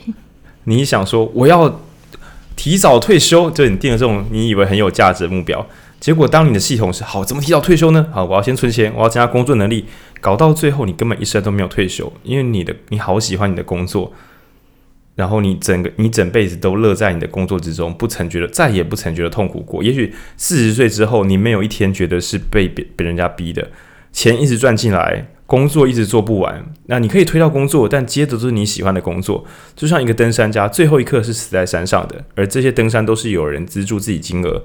[0.64, 1.80] 你想说我要
[2.54, 5.66] 提早退休，就你定了这种你以为很有价值的目标，
[5.98, 8.06] 结果当你的系统是好，怎么提早退休呢？
[8.12, 9.86] 好，我要先存钱，我要增加工作能力，
[10.20, 14.12] 搞到最后你根本一生都没有退休，因为你的你好喜欢你的工作。
[15.16, 19.82] 然后你整个你整辈子都乐在你的工作之中，不曾觉得再也不曾觉得痛苦过。
[19.82, 23.66] 也许四十岁之后，你没有一天觉得是被别别人家逼的，
[24.12, 26.62] 钱一直赚进来，工作一直做不完。
[26.84, 29.42] 那你可以推掉工作，但接着都是你喜欢的工作。
[29.74, 34.62] 就像一个登山家，最后一刻是死在山上的，而这些登山都是有人资助自己金额，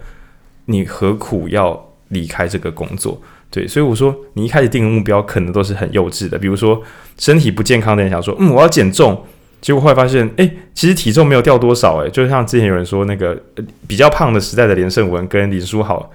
[0.66, 3.22] 你何苦要离开这个工作？
[3.50, 6.38] 对，所以我说，你一开始定的目标可能都是很幼稚的。
[6.38, 6.84] 比如说，
[7.18, 9.26] 身体不健康的人想说，嗯，我要减重。
[9.62, 13.39] 结果后来发现，哎，其实体重没有掉多少，哎，就像之前有人说那个
[13.88, 16.10] 比较胖的时代的连胜文跟林书豪，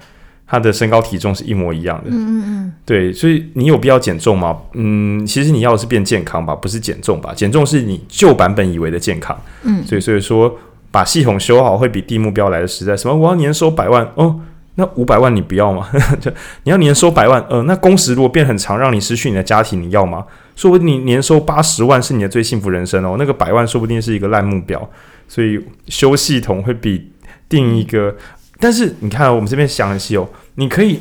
[0.47, 2.11] 他的身高体重是一模一样的。
[2.11, 2.73] 嗯嗯嗯。
[2.85, 4.57] 对，所以你有必要减重吗？
[4.75, 7.33] 嗯，其实你要的是变健康吧，不是减重吧？
[7.35, 9.41] 减重是你旧版本以为的健康。
[9.63, 9.85] 嗯。
[9.87, 10.53] 所以所以说，
[10.91, 12.97] 把系统修好会比定目标来的实在。
[12.97, 13.15] 什么？
[13.15, 14.41] 我要年收百万哦。
[14.79, 15.89] 那五百万你不要吗？
[16.21, 16.31] 就
[16.65, 20.25] 你要年收百万，呃，那工时如果变很长，让你失去你的家庭，你要吗？
[20.57, 24.91] 说不定你年收八十万是你的最幸福人生哦，那个百万说不定是一个烂目标。
[25.29, 27.13] 所以修系统会比
[27.49, 28.17] 定一个，
[28.59, 30.99] 但是你看我们这边想的是哦，你可以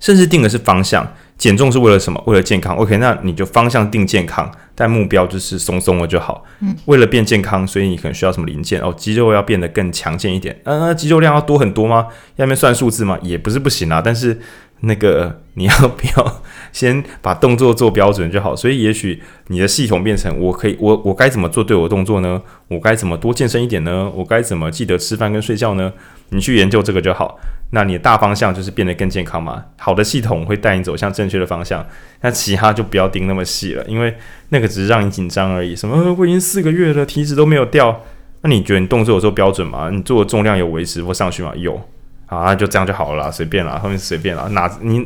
[0.00, 1.06] 甚至定的是方向。
[1.38, 2.20] 减重是为了什么？
[2.26, 2.74] 为了健康。
[2.74, 6.44] OK，那你就方向定健康，但目标就是松松了就好。
[6.58, 8.92] 嗯，为了变健康，所以你可能需要什么零件哦？
[8.96, 10.60] 肌肉要变得更强健一点。
[10.64, 12.08] 呃，那肌肉量要多很多吗？
[12.34, 13.16] 要那边算数字吗？
[13.22, 14.02] 也不是不行啊。
[14.04, 14.36] 但是
[14.80, 18.54] 那个你要不要先把动作做标准就好？
[18.54, 22.40] 所以也许你的系统变成我可以，我我该怎么做对我动作呢？
[22.68, 24.10] 我该怎么多健身一点呢？
[24.14, 25.92] 我该怎么记得吃饭跟睡觉呢？
[26.30, 27.38] 你去研究这个就好。
[27.70, 29.64] 那你的大方向就是变得更健康嘛？
[29.78, 31.84] 好的系统会带你走向正确的方向。
[32.22, 34.14] 那其他就不要盯那么细了，因为
[34.50, 35.74] 那个只是让你紧张而已。
[35.76, 36.14] 什么？
[36.14, 38.04] 我已经四个月了，体脂都没有掉。
[38.42, 39.90] 那你觉得你动作有做标准吗？
[39.92, 41.52] 你做的重量有维持或上去吗？
[41.56, 41.80] 有。
[42.28, 44.44] 好，那就这样就好了啦，随便啦，后面随便啦。
[44.52, 45.04] 哪你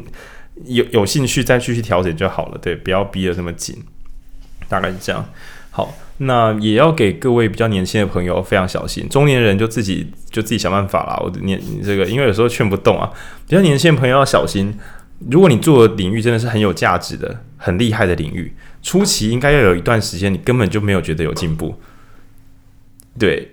[0.67, 2.59] 有有兴趣再继续调整就好了。
[2.59, 3.83] 对，不要逼得这么紧。
[4.69, 5.25] 大概是这样。
[5.71, 5.95] 好。
[6.19, 11.21] 那也要给各位比较年轻的朋友非常小心，中年人就自己就自己想办法啦。
[11.21, 13.11] 我念这个，因为有时候劝不动啊。
[13.49, 14.79] 比较年轻的朋友要小心，
[15.31, 21.75] 如果你做的领域真的是很有价值的、很厉害的领域，初期应该要有一段时间，你根本就没有觉得有进步。
[23.19, 23.51] 对，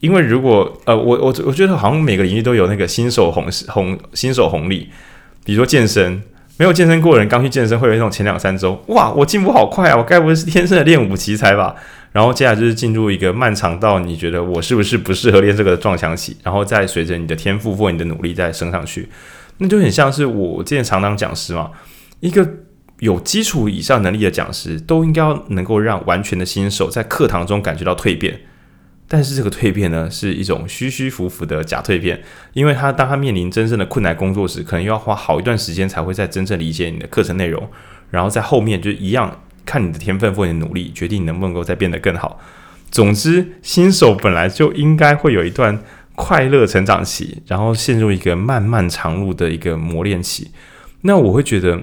[0.00, 4.88] 因为如果呃，我我我觉得好像每个领域都有那个新手红红新手红利，
[5.44, 6.22] 比如说健身，
[6.56, 11.74] 没有健身过的人刚去健身会有那种前两三周，哇，我进步好快啊，我该不会是天生的练武奇才吧？
[12.12, 19.08] 然后接下来就是进入一个漫长到你觉得我是不是不适合练这个的撞墙期，然后再随着你的天赋或你的努力再升上去，
[19.58, 21.70] 那就很像是我之前常当讲师嘛，
[22.20, 22.48] 一个。
[23.00, 28.40] 有基础以上能力的讲师都应该能够让完全的新手在课堂中感觉到蜕变，
[29.08, 37.68] 但是这个蜕变呢，是一种虚虚浮浮的假蜕变，因为他当他面临真正的困难工作时，可能又要花好一段时间才会再真正理解你的课程内容，
[38.10, 42.40] 然后在后面就一样看你的天分或你的努力，决定你能不能够再变得更好。
[42.90, 45.78] 总之，新手本来就应该会有一段
[46.14, 50.50] 快乐成长期，然后陷入一个漫漫长路的一个磨练期。
[51.02, 51.82] 那我会觉得。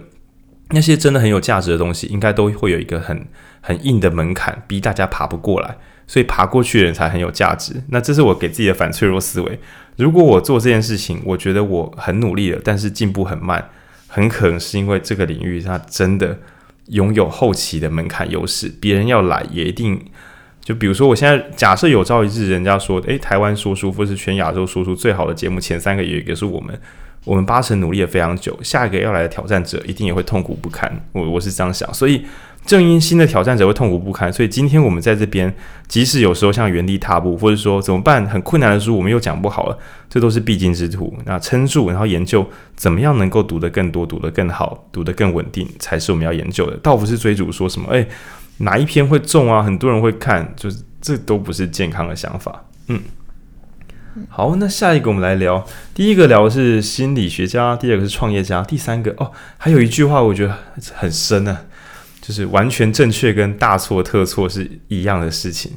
[0.69, 3.27] 那些真的很有价值的东西，应该都会有一个很
[3.61, 7.81] 很硬的门槛，逼大家爬不过来，所以爬过去的人才很有价值。
[7.89, 9.59] 那这是我给自己的反脆弱思维。
[9.95, 13.69] 如果我做这件事情，我觉得我很努力了，但是进步很慢，
[14.07, 16.39] 很可能是因为这个领域它真的
[16.87, 20.03] 拥有后期的门槛优势，别人要来也一定。
[20.61, 26.79] 就比如说，我现在假设有朝一日人家说，诶，台湾说书或是全亚洲说书最好的节目前三个有一个是我们。
[27.25, 30.91] 我们八成努力了非常久，下一个要来的挑战者一定也会痛苦不堪。
[31.13, 32.25] 我我是这样想，所以
[32.65, 35.53] 正因新的挑战者会痛苦不堪，所以今天我们在这边，
[35.87, 39.77] 即使有时候像原地踏步，或者说怎么办，很困难的书我们又讲不好了，
[40.09, 41.13] 这都是必经之途。
[41.25, 46.77] 那撑住，然后研究怎么样能够读得更多、读得更好、读得更稳定，才是我们要研究的。
[46.77, 48.07] 倒不是追逐说什么，诶，
[48.57, 52.63] 哪一篇会中啊，很多人会看，就是这都不是健康的想法。
[52.87, 53.01] 嗯。
[54.29, 55.65] 好，那下一个我们来聊。
[55.95, 60.55] 第一个聊的是心理学家，第二个是创业家，第三个哦，还有一句话我觉得
[60.93, 61.65] 很深啊，
[62.23, 65.69] 就是完全正确跟大错特错是一样的事情。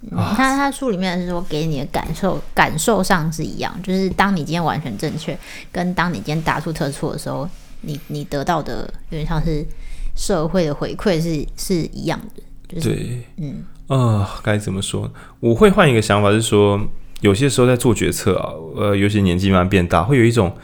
[0.00, 5.36] 你看他书里面是说，给你的感受感受上是一样，就是当你今天完全正确，
[5.72, 7.48] 跟当你今天大错特错的时候，
[7.80, 9.66] 你你得到的有点像是
[10.14, 12.42] 社会的回馈是是一样的。
[12.68, 15.12] 就是、对，嗯，啊、呃，该怎么说？
[15.40, 16.80] 我会换一个想法，是说。
[17.20, 20.56] 有些时候在做决策啊，呃，尤其年纪慢慢变大，会有一种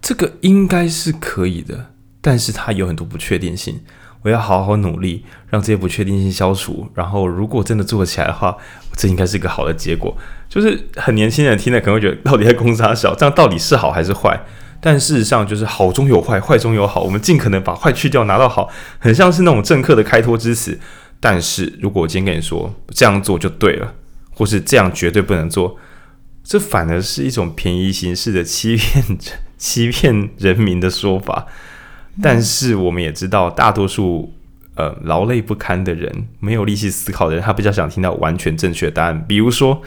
[0.00, 1.86] 这个应该是可以的，
[2.20, 3.80] 但是它有很多不确定性。
[4.22, 6.88] 我要好好努力，让这些不确定性消除。
[6.94, 8.56] 然后，如果真的做起来的话，
[8.96, 10.16] 这应该是一个好的结果。
[10.48, 14.40] 就是很年轻人听了可能会觉得，到底在公杀小，这样到底是好还是坏？
[14.80, 17.02] 但事实上就是好中有坏，坏中有好。
[17.02, 20.78] 我们尽可能把坏去掉，拿到好，很像是那种政客的开脱之词。
[21.20, 23.94] 但是如果我今天跟你说这样做就对了。
[24.32, 25.76] 或是这样绝对不能做，
[26.42, 29.18] 这反而是一种便宜形式的欺骗、
[29.58, 31.46] 欺骗人民的说法。
[32.22, 34.32] 但是我们也知道，大多数
[34.74, 39.24] 呃劳累不堪的人，没有力气思考的人，他比较想听到完全正确的答案。
[39.26, 39.80] 比如说，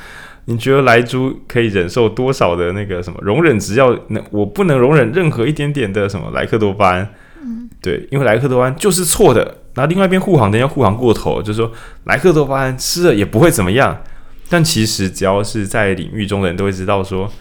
[0.46, 3.60] 你觉得莱猪可以忍受多少的那个什么容忍？
[3.60, 7.10] 只要那，我不能容忍任何一点点的什么莱克多巴胺。
[7.42, 9.60] 嗯，对，因为莱克多巴胺就是错的。
[9.74, 11.72] 然后另外一边护航的人要护航过头，就是说
[12.04, 14.02] 莱克多巴胺吃了也不会怎么样。
[14.50, 17.32] 但其实，只要是在领域中的人都会知道，说，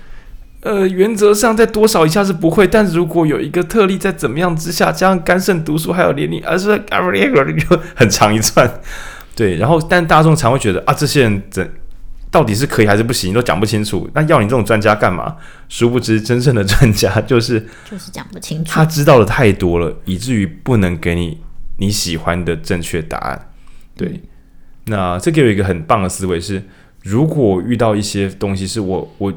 [0.63, 2.67] 呃，原则上在多少以下是不会。
[2.67, 6.81] 但如果有一个特例，在怎么样之下，加上肝肾毒素还有年龄，而是
[7.97, 8.81] 很长一串，
[9.35, 9.57] 对。
[9.57, 11.69] 然后，但大众常会觉得啊，这些人怎
[12.31, 14.09] 到底是可以还是不行，都讲不清楚。
[14.15, 15.37] 那要你这种专家干嘛？
[15.69, 21.41] 殊不知，真正的专家就是就是讲不清楚，他知道的太多了，以至于不能给你
[21.79, 23.49] 你喜欢的正确答案。
[23.97, 24.23] 对，
[24.87, 26.63] 那这给我一个很棒的思维是。
[27.03, 29.33] 如果遇到一些东西是我我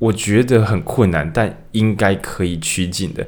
[0.00, 3.24] 我觉得很困难，但应该可以趋近的，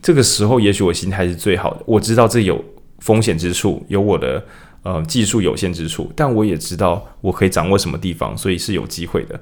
[0.00, 1.82] 这个时候也许我心态是最好的。
[1.84, 2.64] 我知道这有
[3.00, 4.42] 风险之处，有我的
[4.84, 9.38] 呃技术有限之处，但我也知道我可以掌握什么地方，所以是有机会的。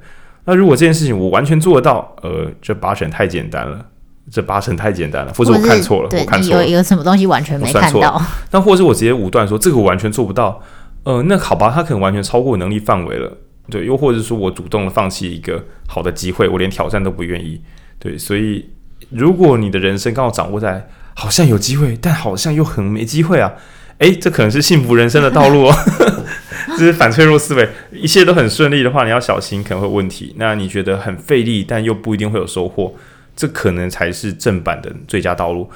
[0.46, 3.84] 那如果这件事情我完全做得到，呃，这八成太简单了，
[4.30, 10.62] 这八成太简单了，或者我看错了，我看错了，有有什么东西完全没看到，那或者我直接武断说这个我完全做不到。
[11.02, 13.36] 呃，那好吧，他可能完全超过能力范围了，
[13.70, 17.60] 对，又或者说我主动的放弃一个好的机会，我连挑战都不愿意，
[17.98, 18.68] 对，所以
[19.10, 23.52] 如果你的人生刚好掌握在好像有机会，但好像又很没机会啊，
[23.98, 25.75] 诶，这可能是幸福人生的道路哦，
[26.77, 30.35] 这是反脆弱思维，一切都很顺利的话，你要小心可能会有问题。
[30.37, 32.94] 那你觉得很费力，但又不一定会有收获，
[33.37, 35.71] 这可能才是正版的最佳道路。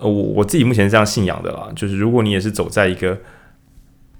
[0.00, 3.18] 呃，我我自己目前是这样信仰的啦，就是如果你也是走在一个。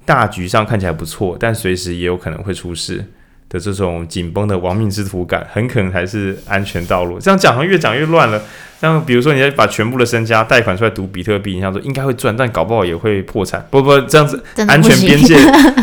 [0.04, 3.04] 大局上看起来不错，但随时也有可能会出事
[3.48, 7.18] 的这种紧绷的亡命之徒感，很可能还是安全道路。
[7.18, 8.42] 这样讲越讲越乱了。
[8.80, 13.66] 像比如说，你要把全部的身家贷款出来赌比特币，你想说应该会赚，但搞不好也会破产。
[13.70, 15.36] 不不，这样子安全边界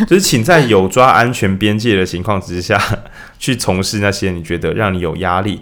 [0.05, 2.79] 就是请在有抓安全边界的情况之下
[3.39, 5.61] 去从事那些你觉得让你有压力，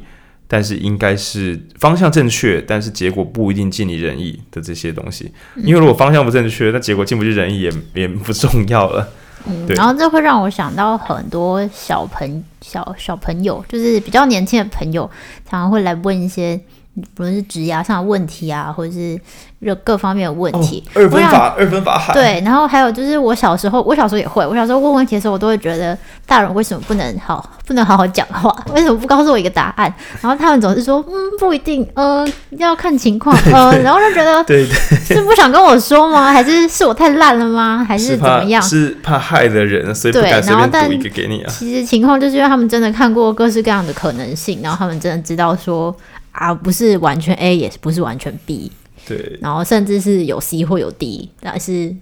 [0.49, 5.31] 但是应该是方向正确，但是结果不一定尽你人意的这些东西。
[5.55, 9.07] 因为如果方向不正确，那结果尽不尽人意也 也不重要了。
[9.45, 15.09] 嗯，然后这会让我想到很多小朋小小朋友，就是比较年轻的朋友，
[15.49, 16.59] 常常会来问一些。
[17.15, 19.19] 不论是职涯上的问题啊，或者是
[19.63, 22.13] 各各方面的问题，哦、二分法二分法海。
[22.13, 28.55] 对，然后还有就是我小时候，我小时候也会，我小时候问问题的时候，我都会觉得大人为什么不能好，不能好好讲话？
[28.73, 29.93] 为什么不告诉我一个答案？
[30.21, 36.31] 然后他们总是说，嗯，不一定，呃，要看情况，呃，然后就觉得，对对，是不想跟我说吗？
[36.31, 37.85] 还是是我太烂了吗？
[37.87, 38.61] 还是怎么样？
[38.61, 41.49] 是怕，害的人，所以不敢随便赌一个给你啊。
[41.49, 45.93] 其实情况就是因为他们真的看过各式各样的可能性，然后他们真的知道说。
[46.31, 48.71] 啊，不是完全 A，也不是完全 B，
[49.07, 51.93] 对，然后甚至是有 C 或有 D，但是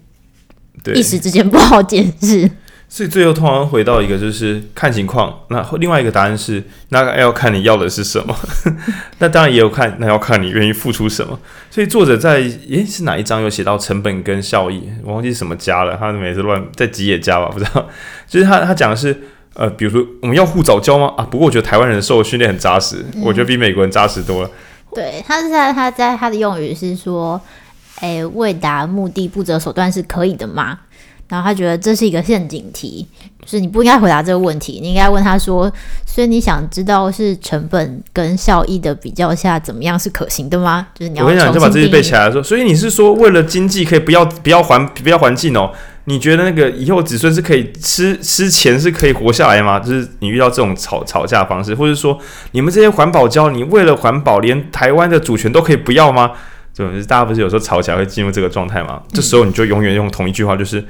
[0.94, 2.50] 一时之间不好解释。
[2.90, 5.40] 所以最后通常回到一个就是看情况。
[5.50, 8.34] 那另外一个答案是，那要看你要的是什么。
[9.18, 11.38] 那当然也有看，那要看你愿意付出什么。
[11.70, 14.88] 所以作者在诶是哪一章有写到成本跟效益？
[15.04, 17.86] 我忘记是什么加了，他每次乱在吉野家吧，不知道。
[18.26, 19.14] 就是他他讲的是。
[19.58, 21.12] 呃，比如说我们要护早教吗？
[21.16, 24.50] 啊，不过我觉得台湾人受的受训练很扎实，嗯，我觉得比美国人扎实多了。
[24.94, 27.40] 对，他是在他在他的用语是说，
[27.96, 30.78] 哎，为达目的不择手段是可以的吗？
[31.28, 33.06] 然后他觉得这是一个陷阱题，
[33.42, 35.70] 就是你不应该回答这个问题，你应该问他说，
[36.06, 40.86] 所以你想知道是成本跟效益的比较下怎么样是可行的吗？
[40.94, 45.70] 就是你要我跟你讲，就把这些背起来说，所以你是说为了经济可以不要不要环不要环境哦？
[46.08, 49.78] 你觉得那个以后子孙是可以吃吃钱是可以活下来吗？
[49.78, 52.18] 就是你遇到这种吵吵架方式，或者说
[52.52, 56.32] 你们这些环保胶，你为了环保连台湾的主权都可以不要吗？
[56.72, 59.02] 就是大家不是有时候吵起来会进入这个状态吗？
[59.12, 60.82] 这时候你就永远用同一句话，就是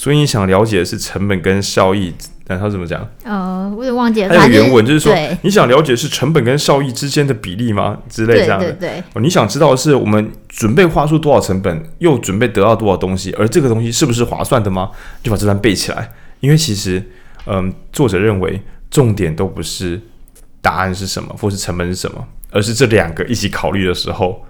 [0.00, 2.10] 所以你想了解的是成本跟效益。
[2.46, 3.06] 那他怎么讲？
[3.22, 4.30] 呃，我也忘记了。
[4.30, 7.98] 还有原文就是说，你想了解是成本跟效益之间的比例吗？
[8.08, 8.72] 之类这样的。
[8.72, 9.04] 对，对，对。
[9.12, 14.90] 哦，你想知道的是我们准备花出多少成本，又准备得到多少东西，而这个东西是不是划算的吗？
[15.22, 16.10] 就把这段背起来。
[16.40, 16.98] 因为其实，
[17.44, 18.58] 嗯、呃，作者认为
[18.90, 20.00] 重点都不是
[20.62, 24.42] 答案是什么，或是成本是什么，而是这两个一起考虑的时候，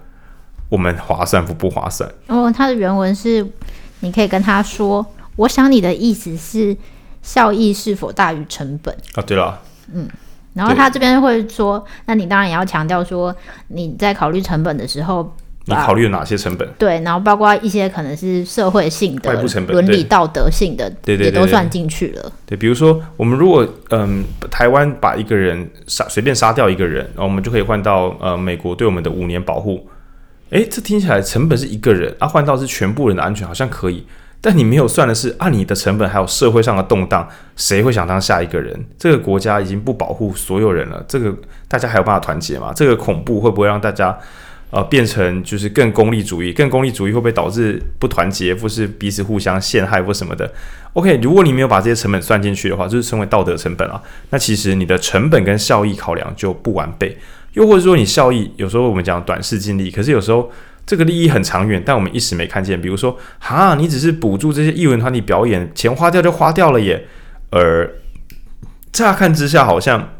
[0.69, 2.09] 我们划算不不划算？
[2.27, 3.45] 哦，他的原文是，
[3.99, 5.05] 你可以跟他说，
[5.35, 6.75] 我想你的意思是。
[7.23, 9.21] 效益是否大于成本啊？
[9.21, 9.61] 对了，
[9.93, 10.09] 嗯，
[10.55, 13.35] 然后他这边会说，那你当然也要强调说，
[13.67, 15.31] 你在考虑成本的时候，
[15.65, 16.67] 你考虑了哪些成本？
[16.79, 22.31] 对，然后包括一些可能是社会性的、外部成本、伦理道德性的，对对，也都算进去了。
[22.47, 29.87] 对，比如说我们如果嗯，台湾把一个人杀随便杀掉一个人，然后我们就可以换到呃美国对我们的五年保护。
[30.49, 34.03] 诶，这听起来成本是一个人啊，换到是全部人的安全，好像可以。
[34.43, 38.83] 但你没有算的是，按、啊、你的成本还有社会上的动荡，谁会想当下一个人？
[38.97, 41.31] 这个国家已经不保护所有人了，这个
[41.67, 42.73] 大家还有办法团结吗？
[42.75, 44.17] 这个恐怖会不会让大家
[44.71, 46.51] 呃变成就是更功利主义？
[46.51, 50.51] 更功利主义会不会导致不团结，或是彼此互相陷害或什么的
[50.93, 54.01] ？OK，如果你没有把这些成本算进去的话，就是称为道德成本啊。
[54.31, 57.15] 那其实你的成本跟效益考量就不完备，
[57.53, 60.51] 又或者说你效益有时候我们讲短视近利，可是有时候。
[60.91, 62.81] 这个利益很长远，但我们一时没看见。
[62.81, 67.07] 比如说，哈，你只是补助这些艺文团体表演，钱花掉就花掉了耶。
[67.49, 67.89] 而
[68.91, 70.15] 乍看之下，好像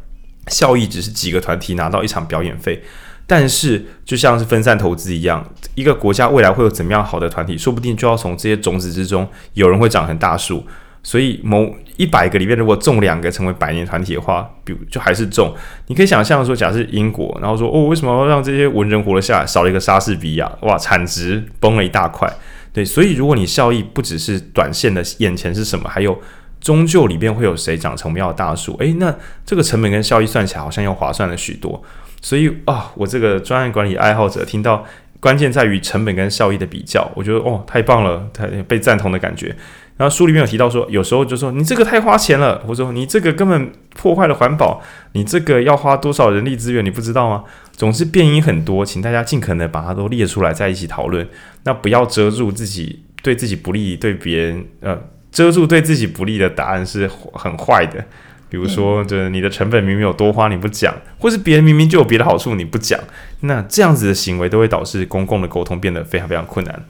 [0.47, 2.81] 效益只是几个团体拿到一场表演费，
[3.27, 5.45] 但是就像是分散投资一样，
[5.75, 10.65] 一个国家未来会有怎么样好的团体，说不定就要从这些种子之中，有人会长很大树。
[11.03, 15.51] 所以某一百个里面，如果中两个成为百年团体的话，比如就还是中。
[15.87, 19.45] 你可以想象说，假设英国，然后说哦，为什么要让这些文人活了下来？
[19.45, 22.31] 少了一个莎士比亚，哇，产值崩了一大块。
[22.71, 26.17] 对，所以如果你效益不只是短线的，眼前是什么，还有
[26.59, 28.77] 终究里面会有谁长成我们要大树？
[28.77, 29.13] 诶，那
[29.45, 31.81] 这个成本跟效益算起来好像又划算了许多。
[32.21, 34.85] 所以啊，我这个专案管理爱好者听到
[35.19, 39.55] 关键在于成本跟效益的比较，我觉得哦，太棒了，太被赞同的感觉。
[40.01, 44.81] 然后书里面有提到说，有时候就说你这个太花钱了，或者说你这个根本破坏了环保，
[45.11, 47.43] 你这个要花多少人力资源，你不知道吗？
[47.73, 51.27] 总之变音很多，请大家尽可能把它都列出来，在一起讨论。
[51.65, 54.99] 那不要遮住自己对自己不利，对别人呃
[55.31, 58.03] 遮住对自己不利的答案是很坏的。
[58.49, 62.99] 比如说，就是你的成本明明有多花，你不讲，或是别人明明就有别的好处，你不讲，
[63.41, 66.83] 那这样子的行为都会导致公共的沟通变得非常非常困难。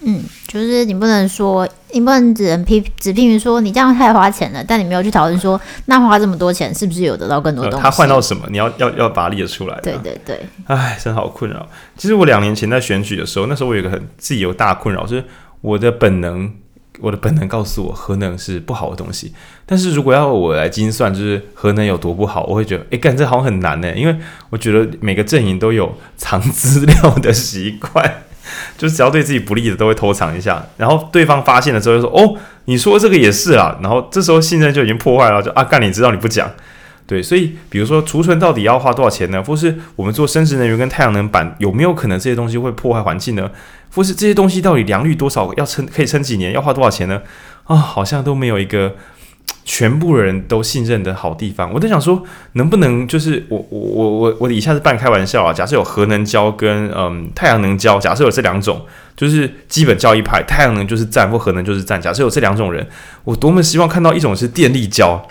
[0.00, 7.76] 嗯，就是你不能说，你不能只能批只批评说你这样太花钱了，但你没有去讨论说，那花这么多钱是不是有得到更多东西？
[7.78, 8.46] 呃、他换到什么？
[8.50, 9.78] 你要要要把它列出来。
[9.82, 10.40] 对对对。
[10.66, 11.68] 哎，真好困扰。
[11.96, 15.24] 其实我两年前在选举的时候，那时候我有一个很自己有大困扰，就是
[15.60, 16.52] 我的本能。
[17.00, 19.32] 我的本能告诉我，核能是不好的东西。
[19.66, 23.92] 但是如果要我来精算，就是核能有多不好，我会觉得，诶，干这好像很难呢。
[23.94, 24.16] 因为
[24.50, 28.22] 我觉得每个阵营都有藏资料的习惯，
[28.78, 30.64] 就是只要对自己不利的，都会偷藏一下。
[30.76, 36.50] 然后对方发现了之后，就说：“哦，你说这个也是啊。”然后这时候信任就已经破坏了，就啊，干你知道你不讲。
[37.08, 39.42] 对，所以比如说储存到底要花多少钱呢？
[39.42, 43.50] 或是我们做生质能源跟太阳能板，有没有可能这些东西会破坏环境呢？
[43.90, 45.50] 或是这些东西到底良率多少？
[45.54, 46.52] 要撑可以撑几年？
[46.52, 47.22] 要花多少钱呢？
[47.64, 48.94] 啊、好像都没有一个
[49.64, 51.72] 全部人都信任的好地方。
[51.72, 55.50] 我在想说，能不能就是我我我我我以下是半开玩笑啊。
[55.50, 58.84] 假设有核能胶跟嗯太阳能胶，假设有这两种，
[59.16, 61.98] 就是基本教一派，太阳能就是赞或核能就是赞。
[61.98, 62.86] 假设有这两种人，
[63.24, 65.26] 我多么希望看到一种是电力胶。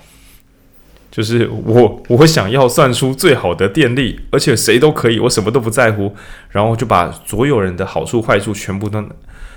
[1.18, 6.16] 就是我，我想要算出最好的电力，而且谁都可以，我什么都不在乎，
[6.52, 9.04] 然后就把所有人的好处坏处全部都，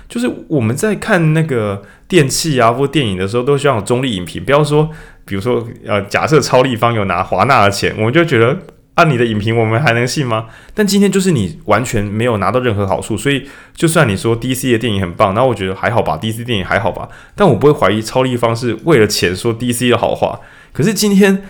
[0.09, 4.89] 就是我们在看那个电器啊或电影的时候，都需要中立影评，不要说，
[5.23, 8.57] 比如说呃，假设超立方有拿华纳的钱，我们就觉得
[8.95, 10.47] 按、你的影评我们还能信吗？
[10.73, 20.39] 但今天就是你完全没有拿到任何好处，所以就算你说 DC 的电影很棒，那我觉得还好吧，DC 电影还好吧，但我不会怀疑超立方是为了钱说 DC 的好话。
[20.73, 21.43] 可是今天，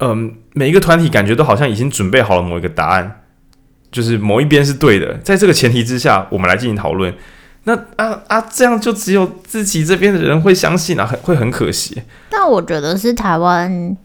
[0.00, 3.22] 嗯，每一个团体感觉都好像已经准备好了某一个答案，
[3.90, 5.16] 就是某一边是对的。
[5.18, 7.14] 在这个前提之下，我们来进行讨论。
[7.64, 12.02] 那啊啊，这样就只有自己这边的人会相信啊，很会很可惜。
[12.28, 13.96] 但我觉得是台湾，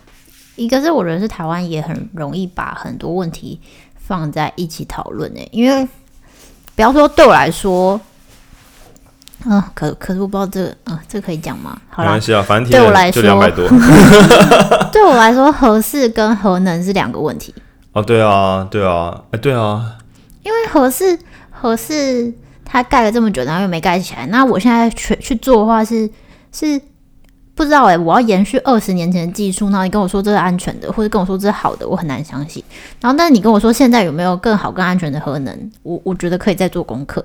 [0.56, 3.60] 一个是我觉得是台湾也很容易把很多问题
[3.96, 5.88] 放在一起讨论诶，因为
[6.76, 8.00] 比方说对我来说。
[9.46, 11.80] 嗯、呃，可可是我不知道这个，嗯、呃，这个可以讲吗？
[11.90, 13.68] 好啦，没关系啊，反正 对我来说就两百多。
[14.92, 17.54] 对我来说，核适跟核能是两个问题。
[17.94, 19.98] 哦，对啊，对啊，哎，对啊。
[20.44, 21.18] 因为核适，
[21.52, 22.34] 核适
[22.64, 24.26] 它盖了这么久，然后又没盖起来。
[24.28, 26.10] 那我现在去去做的话是，
[26.52, 26.82] 是是
[27.54, 32.64] 不知道哎、欸，我要延续二十年前的技术，然后你跟我说这是安全的，或者跟我说这是好的，我很难相信。
[33.02, 35.72] 然后，但是你跟我说现在有没有更好、更安全的核能？
[35.84, 37.24] 我我觉得可以再做功课。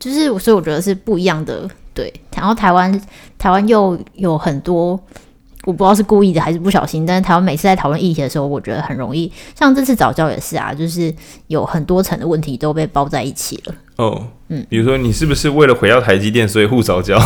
[0.00, 2.10] 就是，所以我觉得是不一样的，对。
[2.34, 2.90] 然后台湾，
[3.38, 4.98] 台湾又有很多，
[5.64, 11.14] 我不知道是故意的还是不小心，但是台湾每次在讨论议题的时候，我觉得很容易，像这次早教也是啊，就是
[11.48, 13.74] 有很多层的问题都被包在一起了。
[13.96, 17.20] 哦，嗯，比如说你是不是为了回到台积电，所以护早教？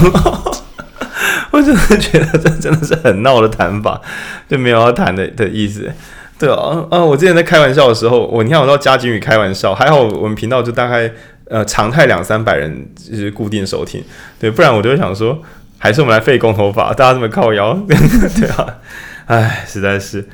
[1.52, 4.00] 我真的觉得这真的是很闹的谈法，
[4.48, 5.92] 就没有要谈的的意思。
[6.36, 11.12] 对啊，啊，我之前在开玩笑的时候，我你看我到加景宇开玩笑，还好我们频道就大概。
[11.54, 14.02] 呃，常态两三百人就是固定收听，
[14.40, 15.40] 对，不然我就会想说，
[15.78, 18.80] 还是我们来废公投法，大家这么靠腰， 对啊，
[19.26, 20.28] 哎，实在是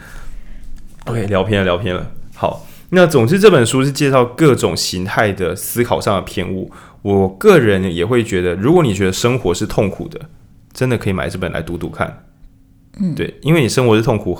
[1.04, 2.10] ，OK，聊偏了，聊偏了。
[2.34, 6.72] 好，那总之这本书是介绍各种形态的思考上的偏误。
[7.02, 10.18] 我个人也会觉得，如果你觉得生活是痛苦的，
[10.72, 12.24] 真的可以买这本来读读看。
[12.98, 14.38] 嗯，对，因为你生活是痛苦，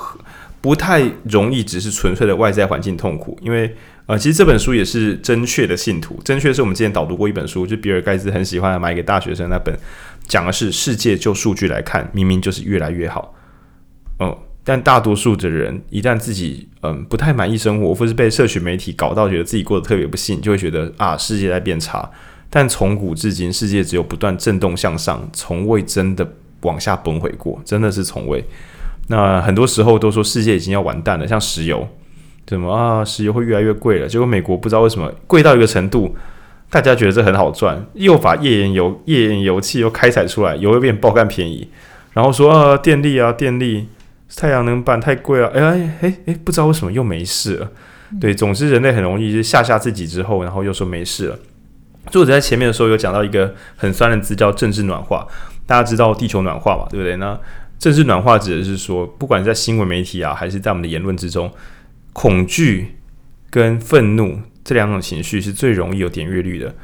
[0.62, 3.76] 不太容易只是纯粹的外在环境痛苦，因为。
[4.06, 6.20] 呃，其实这本书也是真确的信徒。
[6.24, 9.72] 真确是我们之前导读过一本书，就比尔盖茨很喜欢买给大学生那本，
[10.26, 13.34] 讲的是世界就数据来看，明明就是越来越好。
[14.18, 22.10] 哦，但大多数的人一旦自己嗯不太满意生活，或是被社群媒体搞到觉得自己过得特别不幸，就会觉得啊世界在变差。
[22.50, 26.28] 但从古至今，世界只有不断震动向上，从未真的
[26.62, 28.44] 往下崩毁过，真的是从未。
[29.06, 31.88] 那很多时候都说世界已经要完蛋了，像石油。
[32.50, 33.04] 怎么啊？
[33.04, 34.08] 石油会越来越贵了。
[34.08, 36.16] 结果美国不知道为什么贵到一个程度，
[36.68, 41.70] 大家觉得这很好赚，又把页岩油、页岩油气又开采出来，油又变爆干便宜。
[42.12, 43.86] 然后说啊，电力啊，电力，
[44.36, 45.46] 太阳能板太贵了。
[45.50, 47.70] 哎哎哎哎，不知道为什么又没事了。
[48.20, 51.38] 对，总之人类很容易就吓吓自己之后，然后又说没事了。
[52.10, 55.24] 作者在前面的时候有讲到一个很酸的字，叫政治暖化。
[55.66, 56.88] 大家知道地球暖化嘛？
[56.90, 57.14] 对不对？
[57.14, 57.38] 那
[57.78, 61.48] 政治暖化指的是说，不管在新闻媒体啊，还是在我们的言论之中。
[62.12, 62.96] 恐惧
[63.48, 66.74] 跟愤怒这两种情绪是最容易有点阅率的。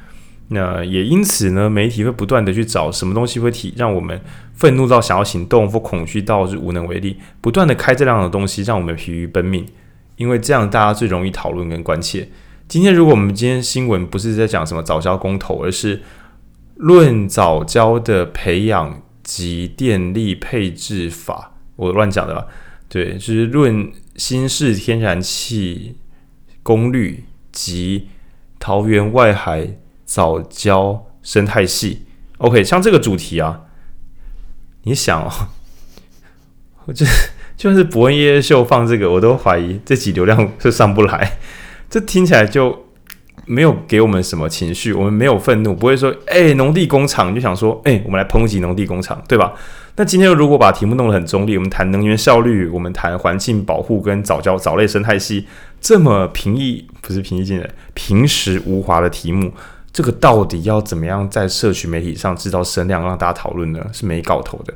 [0.49, 4.21] 那也因此呢，媒体会不断的去找什么东西会体让我们
[4.55, 9.67] 愤怒到想要行动，或恐惧到是无能为力，不断的开这两种东西，让我们疲于奔命。
[10.15, 12.29] 因为这样大家最容易讨论跟关切。
[12.69, 16.01] 今天如果我们今天新闻不是在讲什么早教公投，而是
[16.77, 22.47] 论早教的培养及电力配置法，我乱讲的吧？
[22.89, 23.93] 对，就是论。
[24.17, 25.97] 新式天然气
[26.63, 28.09] 功率及
[28.59, 32.07] 桃园外海藻礁生态系。
[32.39, 33.63] OK，像这个主题啊，
[34.83, 35.31] 你想哦，
[36.87, 37.05] 我这
[37.57, 41.39] 就算是博恩夜秀放这个，我都怀疑这集流量是上不来。
[41.89, 42.85] 这听起来就。
[43.49, 49.53] 没有给我们什么情绪，我们没有愤怒，不会说，哎，农地工厂就想说，哎，我们来抨击农地工厂，对吧？
[49.99, 55.47] 那今天如果把题目弄得很中立，我们谈能源效率，我们谈环境保护跟藻礁藻类生态系，
[55.81, 59.51] 这么平易不是平易近人，平实无华的题目，
[59.91, 63.87] 这个到底要怎么样在社群媒体上制造声量，让大家讨论呢？
[63.93, 64.75] 是没搞头的，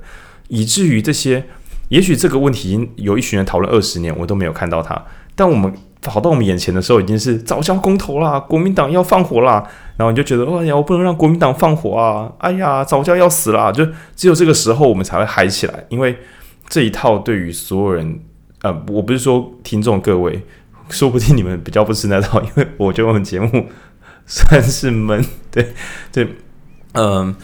[0.49, 1.45] 以至于这些，
[1.91, 5.05] 也许这个问题有一群人讨论二十年，我都没有看到它，
[5.35, 5.73] 但我们。
[6.03, 9.63] 跑到我们眼前的时候，已经是早教公投啦，国民党要放火啦，
[9.97, 12.33] 然后你就觉得，哎呀，我不能让国民党放火啊！
[12.39, 13.71] 哎呀，早教要死啦！
[13.71, 13.87] 就
[14.17, 16.19] 只有这个时候，我们才会嗨起来，因为
[16.69, 18.21] 这一套对于所有人，
[18.63, 20.43] 呃，我不是说听众各位，
[20.89, 23.67] 说不定你们比较不吃那套，因为我觉得我们节目
[24.27, 25.75] 算是闷，对
[26.11, 26.37] 对，
[26.95, 27.35] 嗯、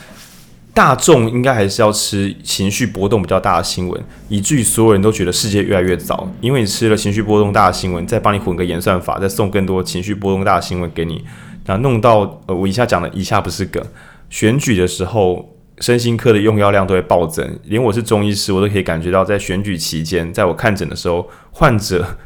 [0.77, 3.99] 大众应该还是要吃情绪波动比较大的新闻，
[4.29, 11.25] 以至于所有人都觉得世界越来越糟，因为你吃了情绪波动大的新闻，再帮你混个演算法，再送更多情绪波动大的新闻给你，
[11.65, 13.83] 然后弄到呃，我以下讲的以下不是梗，
[14.29, 22.19] 选举的时候，身心科的用药量都会暴增，连我是中医师，我都可以感觉到，在选举期间，在我看诊的时候，患者。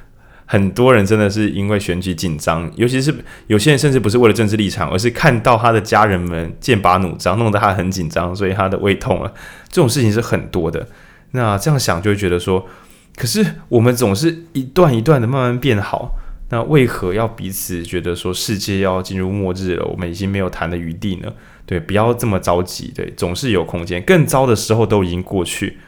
[0.52, 3.14] 很多人真的是因为选举紧张，尤其是
[3.46, 9.32] 有些人甚至不是为了政治立场，而是看到他的家人们剑拔弩张，弄得他很紧张，所以他的胃痛了。
[9.68, 10.88] 这种事情是很多的。
[11.30, 12.66] 那这样想就会觉得说，
[13.14, 16.16] 可是我们总是一段一段的慢慢变好，
[16.48, 21.32] 那为何要彼此觉得说世界要进入末日了，我们已经没有谈的余地呢？
[21.64, 25.78] 对，不要这么着急，对，总是有空间，更糟的时候都已经过去。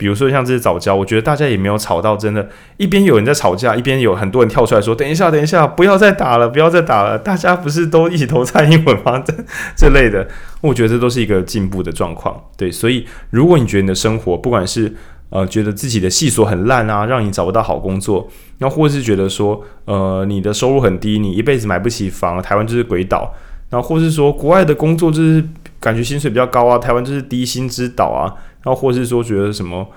[0.00, 2.48] 比如说像这些早教，我觉得大家也没有吵到真的，
[2.78, 9.22] 一边有人在吵架，一边有很多人跳出来说：“等一下，等一下，不要再打了，不要再打了。”大家不是都一起投蔡英文吗？
[9.22, 9.34] 这
[9.76, 10.26] 这类的，
[10.62, 12.34] 我觉得这都是一个进步的状况。
[12.56, 14.90] 对，所以如果你觉得你的生活，不管是
[15.28, 18.26] 呃觉得自己的系所很烂啊，让你找不到好工作，
[18.56, 23.34] 那或是觉得说呃你的收入很低，你一辈子买不起房，台湾就是鬼岛，
[23.68, 25.44] 然后或是说国外的工作就是
[25.78, 28.32] 感觉薪水比较高啊，台湾就是低薪之岛啊。
[28.62, 29.88] 然后，或是说觉得什么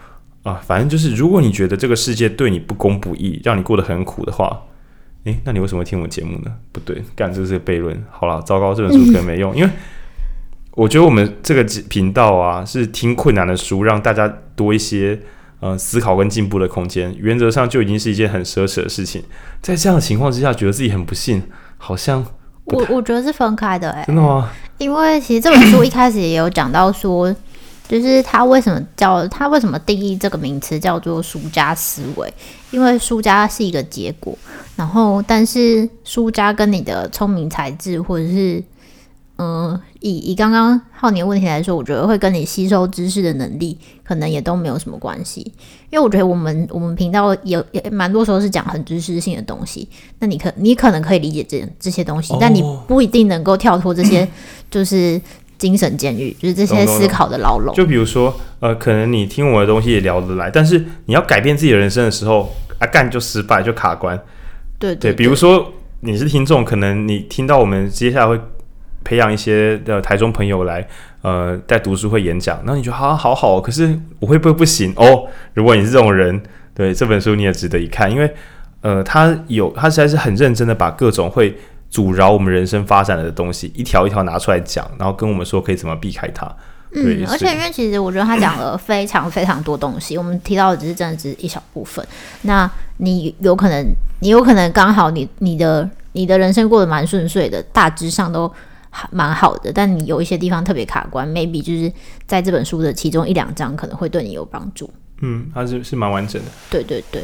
[0.43, 4.64] 啊，反正就是，如果你觉得这个世界对你不公不义，让你过得很苦的话，
[5.26, 6.51] 诶，那你为什么会听我节目呢？
[6.72, 8.03] 不对，干这是个悖论。
[8.09, 9.70] 好了，糟糕，这本书可能没用，因为
[10.76, 15.20] 我觉得我们这个频道啊，是听困难的书，让大家多一些
[15.59, 17.14] 呃思考跟进步的空间。
[17.18, 19.24] 原则上就已经是一件很奢侈的事情。
[19.61, 21.43] 在这样的情况之下，觉得自己很不幸，
[21.78, 22.26] 好像
[22.66, 24.49] 我我觉得是分开的，诶，真的吗？
[24.78, 27.34] 因为其实这本书一开始也有讲到说。
[27.88, 32.34] 就是他为什么叫他为什么定义这个名词叫做输家思维？
[32.72, 34.36] 因为输家是一个结果，
[34.76, 38.64] 然后但是输家跟你的聪明才智，或者是
[39.36, 45.42] 嗯、呃，以以刚刚浩年问题来说，我觉得会跟你吸收知识的能力可能也都没有什么关系。
[45.92, 49.88] 因为我觉得我们我们频道有也蛮多时候是讲很知识性的东西，
[50.20, 54.28] 那你可你可能可以理解这这些东西，但你不一定能够跳脱这些，
[54.72, 55.22] 就是。
[55.64, 57.74] 精神监狱就是这些思考的牢笼。
[57.74, 64.20] 就比如说，呃，可能你听我的东西也聊得来，但是你要改变自己的人生的时候，啊，干就失败，就卡关。
[64.78, 68.38] 对对，对，比如说你是听众，可能你听到我们接下来会
[69.05, 70.86] 培养一些的台中朋友来，
[71.22, 75.28] 呃，在读书会演讲，然后你觉得好好好，可是我会不会不行哦？
[75.55, 76.43] 如果你是这种人，
[76.76, 78.30] 对这本书你也值得一看，因为
[78.82, 81.57] 呃，他有他实在是很认真的把各种会。
[81.94, 86.44] 阻挠我们人生发展的东西，一条一条拿出来讲，然后跟我们说可以怎么避开它。
[86.96, 92.04] 嗯，而且因为其实我觉得他讲了非常非常多东西，我们提到的只是真的只是一小部分。
[92.41, 92.68] 那
[92.98, 93.86] 你有可能，
[94.22, 98.52] 你有可能刚好你你的你的人生过得蛮顺遂的，大致上都
[99.12, 101.94] 蛮好的，但你有一些地方特别卡关，maybe 就是
[102.26, 104.91] 在这本书的其中一两章可能会对你有帮助。
[105.22, 106.48] 嗯，它是是蛮完整的。
[106.72, 107.22] 对对对。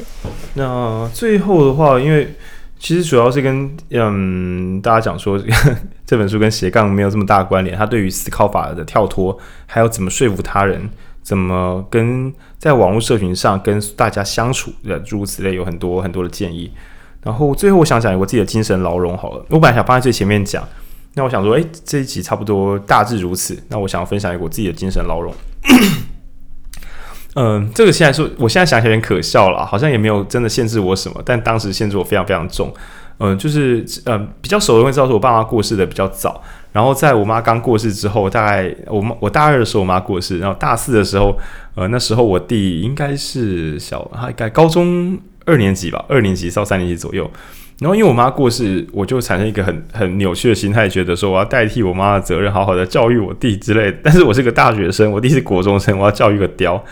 [0.53, 2.35] 那最后的话，因为。
[2.79, 5.37] 其实主要是跟嗯大家讲说，
[6.07, 7.77] 这本书跟斜杠没有这么大关联。
[7.77, 10.89] 他对于思考法的跳脱，还有怎么说服他人，
[11.21, 16.71] 怎么跟在网络社群上跟大家相处的诸如此类，有很多很多的建议。
[17.21, 20.65] 然后最后我想讲我自己的精神牢笼好了，我本来想放在最前面讲，
[21.15, 23.61] 那我想说，诶，这一集差不多大致如此。
[23.67, 25.33] 那我想要分享一个我自己的精神牢笼。
[27.35, 32.73] 嗯，这个现在说，我现在想起来有点可笑了，好像也没有真的限制我什么，但当时限制我非常非常重。
[33.19, 41.37] 嗯，就是嗯，比较熟的人会知道说，我爸妈过世的比较早，然后在我妈刚过世之后，大概我妈我大二的时候我妈过世，然后大四的时候，
[41.75, 47.29] 呃，那时候我弟应该是小，他应该高中二年级吧，二年级到三年级左右。
[47.79, 53.97] 然后因为我妈过世，我就产生一个很很扭曲的心态，觉得说我要代替我妈的责任，好好的教育我弟之类的。
[54.03, 56.83] 但是我是个大学生，我弟是国中生，我要教育个雕。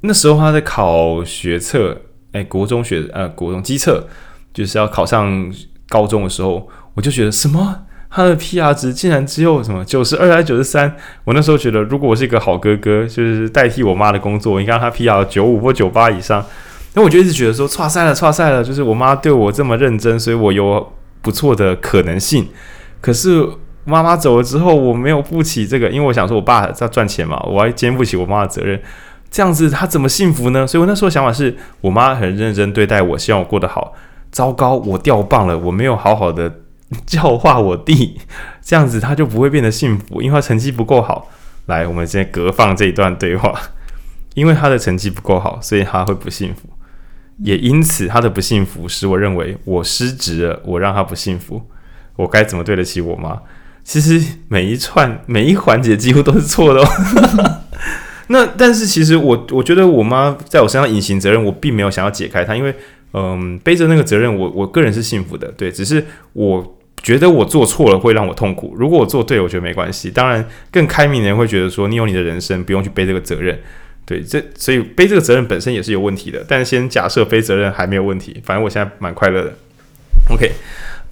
[0.00, 2.00] 那时候他在考学测，
[2.32, 4.06] 哎，国中学呃国中基测，
[4.54, 5.52] 就是要考上
[5.90, 10.96] 高中的时候，我就觉得什么他的 PR 值竟然只有什么九十二还是九十三？
[11.24, 16.42] 我那时候觉得，如果我是一个好哥哥，就是代替我妈的工作，应该让他 PR 九五或九八以上。
[16.94, 22.48] 那我就一直觉得说，剉赛了，剉赛了，就是我妈对我这么认真，所以我有不错的可能性。
[23.00, 23.48] 可是
[23.84, 28.80] 妈妈走了之后，我没有负起这个，因为我想说我爸在赚钱嘛，我还肩负起我妈的责任。
[29.30, 30.66] 这样子他怎么幸福呢？
[30.66, 33.94] 所以我那时候想法是我妈很认真对待我，希望我过得好。
[34.32, 36.52] 糟糕，我掉棒了，我没有好好的
[37.06, 38.20] 教化我弟，
[38.60, 41.28] 这样子他就不会变得幸福，因为他成绩不够好。
[41.66, 43.54] 来，我们先隔放这一段对话，
[44.34, 46.68] 因为他的成绩不够好，所以他会不幸福。
[47.42, 51.62] 也因此，他的不幸福使我认为我失职了，我让他不幸福，
[52.16, 53.40] 我该怎么对得起我妈？
[53.82, 57.60] 其实每一串每一环节几乎都是错的哦。
[58.28, 62.74] 那但是其实我我觉得我妈在我身上隐形责任，我并没有想要解开她，因为
[63.12, 70.10] 嗯，背着那个责任，我我个人是幸福的，对，只是我觉得我做错了会让我痛苦，如果我做对，我觉得没关系。
[70.10, 73.58] 当然，更开明的人会觉得说，你有你的人生，不用去背这个责任。
[74.10, 76.44] 对，这所以背这个责任本身也是有问题的。
[76.48, 79.52] 但先假设背责任还没有问题，反正我现在蛮快乐的。
[80.28, 80.50] OK，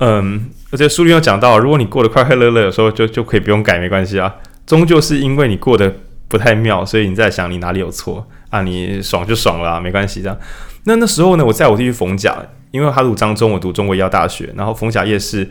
[0.00, 4.34] 嗯，而且书里有讲到，如果你过得快快乐乐，有时候就就可以不用改，没关系啊。
[4.66, 5.94] 终究是因为你过得
[6.26, 8.62] 不太妙，所以你在想你哪里有错啊？
[8.62, 10.36] 你爽就爽了啊，没关系这样。
[10.82, 12.36] 那那时候呢，我载我弟去逢甲，
[12.72, 15.48] 因为他读彰中，我读中国医药大学，然后逢甲夜市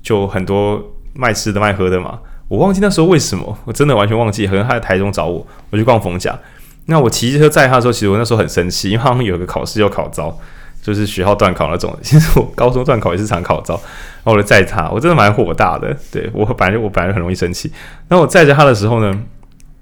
[0.00, 0.80] 就很多
[1.12, 2.20] 卖吃的卖喝的嘛。
[2.46, 6.38] 我忘记那时候为什么，我真的完全忘记，可能他在台中找我，我去逛逢甲。
[6.86, 10.38] 那我骑车载他的时候，其实我那时候很生气，因为好像有个考试要考糟，
[10.82, 11.96] 就是学校段考那种。
[12.02, 15.96] 其实我高中段考也是常考糟，然后我就载他，我真的蛮火大的。
[16.12, 17.72] 对，我本来我本来就很容易生气。
[18.08, 19.18] 那我载着他的时候呢，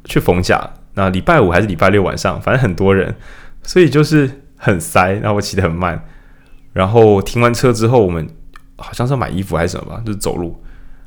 [0.04, 3.12] 去逢甲，那礼拜五还是礼拜六晚上，反正很多人，
[3.64, 5.12] 所以就是很塞。
[5.14, 6.04] 然后我骑得很慢，
[6.72, 8.28] 然后停完车之后，我们
[8.76, 10.62] 好像是要买衣服还是什么吧，就是走路。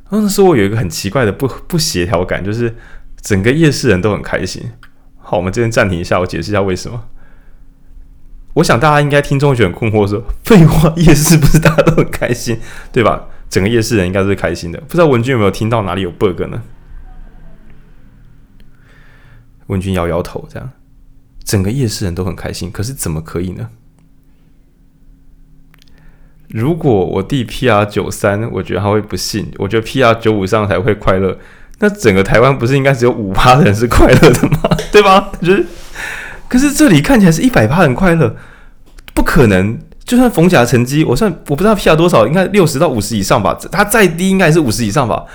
[0.09, 2.75] 然后那时候我有一个很奇怪的不不协调感，就是
[3.21, 4.61] 整个夜市人都很开心。
[5.25, 7.09] 好，我们这边暂停一下，我解释一下为什么。
[8.53, 12.59] 我想大家应该听众会很困惑，说废话，夜市不是大家都很开心，
[12.93, 13.27] 对吧？
[13.49, 14.79] 整个夜市人应该是开心的。
[14.81, 16.61] 不知道文君有没有听到哪里有 bug 呢？
[19.67, 20.69] 文君摇摇头，这样，
[21.43, 23.71] 整个夜市人都很开心，可是怎么可以呢？
[26.49, 31.39] 如果我弟 PR 九三，我觉得他会不信；我觉得 PR 九五上才会快乐。
[31.79, 34.69] 那整个台湾不是应该只有五趴的人是快乐的吗？
[34.91, 35.31] 对吧？
[35.41, 35.65] 就是，
[36.47, 38.35] 可是这里看起来是一百趴很快乐，
[39.13, 39.77] 不可能。
[40.05, 43.57] 就算逢甲的成绩，我算我不知道 PR 多少，应该六十到五十以上吧。
[43.71, 45.25] 他再低应该也是五十以上吧。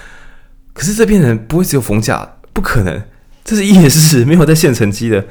[0.72, 3.02] 可是这边人不会只有逢甲，不可能。
[3.44, 5.26] 这是夜市，没有在线成绩的，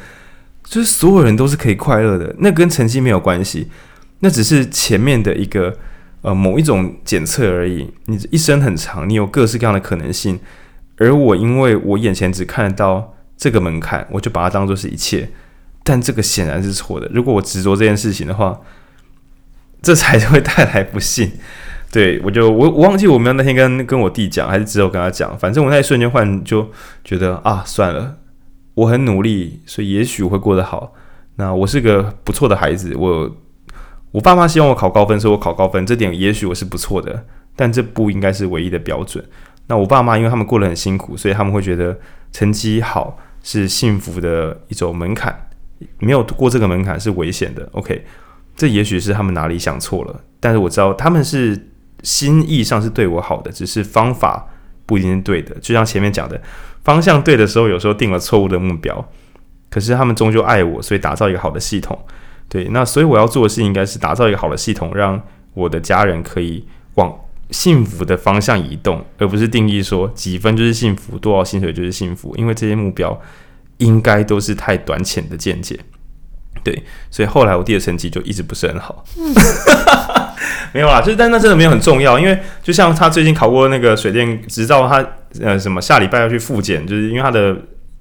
[0.65, 2.35] 就是所有人都是可以快乐的。
[2.39, 3.69] 那跟成绩没有关系，
[4.19, 5.73] 那只是前面的一个
[6.21, 7.89] 呃某一种检测而已。
[8.07, 10.37] 你一生很长，你有各式各样的可能性。
[10.99, 15.29] 而我因为我眼前只看得到这个门槛，我就把它当做是一切，
[15.83, 17.09] 但这个显然是错的。
[17.11, 18.59] 如果我执着这件事情的话，
[19.81, 21.31] 这才会带来不幸。
[21.91, 25.35] 对，我就我我忘记我没有那天跟跟我弟讲，还是只有跟他讲。
[25.39, 26.69] 反正我那一瞬间忽然就
[27.03, 28.17] 觉得啊，算了，
[28.75, 30.93] 我很努力，所以也许会过得好。
[31.37, 33.35] 那我是个不错的孩子，我
[34.11, 37.25] 我爸妈希望我考高分，所以我考高分，这点也许我是不错的，
[37.55, 39.23] 但这不应该是唯一的标准。
[39.69, 41.95] 那我爸妈，因为他们过得很辛苦，所以他们会觉得
[42.31, 45.47] 成绩好是幸福的一种门槛，
[45.99, 47.69] 没有过这个门槛是危险的。
[47.73, 48.03] OK，
[48.55, 51.69] 这也许是他们哪里想错了，但是我知道他们是
[52.01, 54.47] 心意上是对我好的，只是方法
[54.87, 55.55] 不一定是对的。
[55.59, 56.41] 就像前面讲的，
[56.83, 59.07] 方向对的时候，有时候定了错误的目标，
[59.69, 61.95] 可是他们终究爱我，所以打造一个好的系统。
[62.47, 65.21] 对，那所以我要做的事情应该是打造一个好的系统，让
[65.53, 67.15] 我的家人可以往。
[67.51, 72.35] 幸福的方向移动，而不是定义说几分就是幸福，多少薪水就是幸福。
[72.37, 73.19] 因为这些目标
[73.77, 75.79] 应该都是太短浅的见解。
[76.63, 79.03] 对，所以后来我弟的成绩就一直不是很好。
[80.73, 85.05] 没有啦，就是但那真的没有很重要，因为就像他最近考过那个水电执照，他
[85.41, 87.57] 呃什么下礼拜要去复检，就是因为他的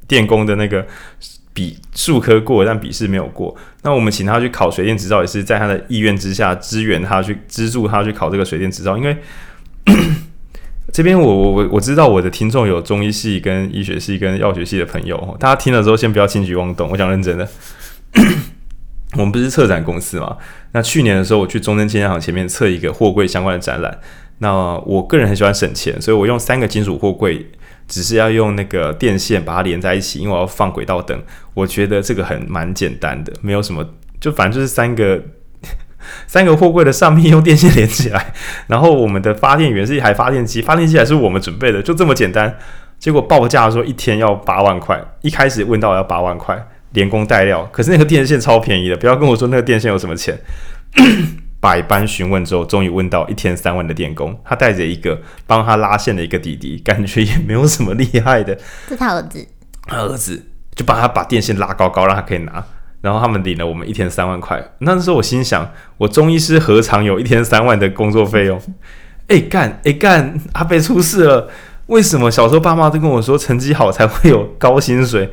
[0.07, 0.87] 电工的那个。
[1.59, 3.53] 笔术科过，但笔试没有过。
[3.83, 8.97] 那我们请他去考水电执照，也是在他的意愿之下支援他去资助他去考这个水电执照。
[8.97, 9.17] 因为
[10.95, 16.89] 这边我我我我知道我的听众有中医系、跟医学系、跟药学系的朋友，大家听了之后先不要轻举妄动。
[16.93, 17.49] 我讲认真的，
[19.19, 20.37] 我们不是策展公司嘛？
[20.71, 23.99] 那去年的时候，我去中正纪念堂前面测一个货柜相关的展览。
[24.39, 27.45] 那我个人很喜欢省钱，所以我用三个金属货柜，
[27.89, 31.21] 只是要用那个电线把它连在一起，因为我要放轨道灯。
[31.55, 33.85] 我觉得这个很蛮简单的，没有什么，
[34.21, 35.21] 就反正就是三个
[36.29, 38.35] 三个货柜的上面用电线连起来，
[38.69, 42.57] 然后我们的发电源是一台发电机，发电机还是我们准备的，就这么简单。
[42.99, 46.69] 结果报价的时候一天要八万块，一开始问到要八万块。
[46.93, 50.35] 连工带料，可是那个电线超便宜的，不要跟我说那个电线有什么钱。
[51.61, 58.57] 百般询问之后，终于问到一天三万的电工，他带着一个帮他拉线的一个弟弟，感觉也没有什么厉害的。
[58.89, 59.47] 是他儿子，
[59.87, 62.65] 他儿子就帮他把电线拉高高，让他可以拿。
[63.01, 64.61] 然后他们领了我们一天三万块。
[64.79, 68.61] 那时候我心想，我中医师何尝有一天三万的工作费用？
[69.29, 71.49] 哎干哎干，阿贝出事了！
[71.87, 75.31] 为什么小时候爸妈都跟我说，成绩好才会有高薪水？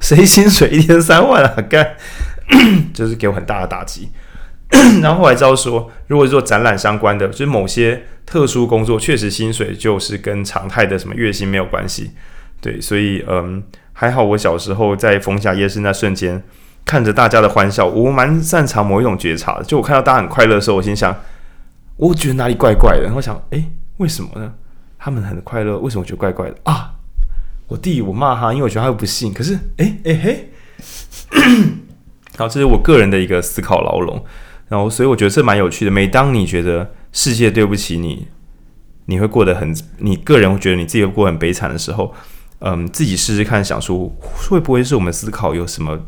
[0.00, 1.62] 谁薪水一天三万啊？
[1.62, 1.96] 干，
[2.94, 4.08] 就是给我很大的打击。
[5.02, 12.12] 然后后来知道说，如果是做展览相关的，就是某些特殊工作，确实薪水就是跟常态的什么月薪没有关系。
[12.60, 13.62] 对，所以嗯，
[13.92, 16.42] 还好我小时候在逢甲夜市那瞬间，
[16.84, 19.64] 看着大家的欢笑，我蛮擅长某一种觉察的。
[19.64, 21.16] 就我看到大家很快乐的时候，我心想，
[21.96, 23.04] 我觉得哪里怪怪的。
[23.04, 23.64] 然后想，诶，
[23.96, 24.52] 为什么呢？
[24.98, 26.94] 他们很快乐，为什么我觉得怪怪的啊？
[27.68, 29.32] 我弟，我骂他，因为我觉得他又不信。
[29.32, 30.50] 可是，哎哎嘿，
[32.36, 34.24] 好，这是我个人的一个思考牢笼。
[34.68, 35.90] 然后，所以我觉得这蛮有趣的。
[35.90, 38.28] 每当你觉得世界对不起你，
[39.06, 42.14] 你会过得很，你个人会觉得你自己会过得很悲惨的时候，
[42.58, 45.98] 嗯，自己试试看，想说会不会是我们思考有什么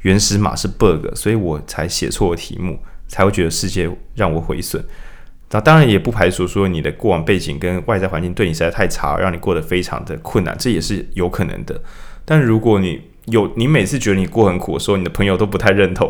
[0.00, 4.84] 原始码是 bug，所以我才写错了题目，才会觉得世界让我毁损。
[5.52, 11.80] 那当然也不排除说你的过往背景跟外在环境对你实在太差，让你过得非常的困难，这也是有可能的。
[12.24, 13.00] 但如果你
[13.30, 16.08] 有，你每次觉得你过很苦的时候，你的朋友都不太认同，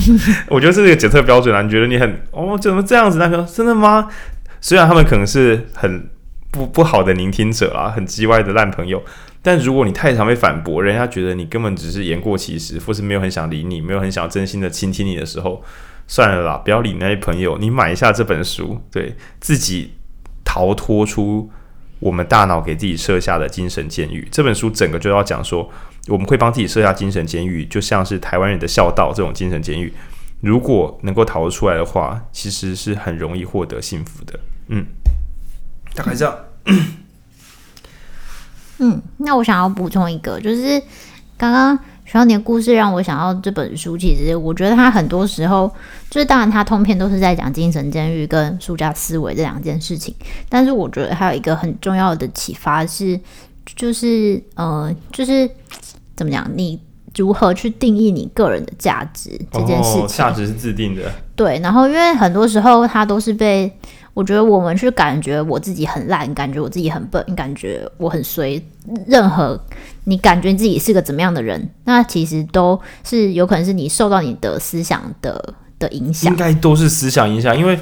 [0.48, 1.62] 我觉得这是一个检测标准啊。
[1.62, 3.18] 你觉得你很哦，怎么这样子？
[3.18, 4.08] 那个真的吗？
[4.60, 6.08] 虽然他们可能是很
[6.50, 9.02] 不不好的聆听者啊，很叽歪的烂朋友，
[9.42, 15.62] 但如果你太常被反驳，人家觉得你根本只是言过其实，或是没有很想理你，没有很想真心的倾听你的时候。
[16.10, 17.58] 算了啦，不要理那些朋友。
[17.58, 19.92] 你买一下这本书，对自己
[20.42, 21.50] 逃脱出
[21.98, 24.26] 我们大脑给自己设下的精神监狱。
[24.30, 25.70] 这本书整个就要讲说，
[26.08, 29.92] 我们会帮自己设下精神监狱，就像是台湾人的孝道这种精神监狱。
[30.40, 34.40] 如果能够逃得出来的话，其实是很容易获得幸福的。
[34.68, 34.86] 嗯，
[35.94, 36.34] 大概这样。
[38.78, 40.82] 嗯，那我想要补充一个，就是
[41.36, 41.78] 刚刚。
[42.08, 45.70] 学到你的故事让我想到这本书，其实我觉得它很多时候
[46.08, 50.14] 就是，当然它通篇都是在讲精神监狱跟书架思维这两件事情，
[50.48, 53.20] 但是我觉得还有一个很重要的启发是，
[53.76, 55.46] 就是呃，就是
[56.18, 56.78] 怎么讲，你
[57.16, 63.72] 如何去定义你个人的价值这件事情，哦，价值是自定的，对，然后因为很多时候它都是被。
[64.14, 68.60] 我觉得我们去感觉我自己很烂，感觉我自己很笨，感觉我很衰。
[69.06, 69.56] 任何
[70.06, 76.32] 你感觉自己是个怎么样的人，那其实都是有可能是你受到你的思想的的影响。
[76.32, 77.78] 应该都是思想影响，因为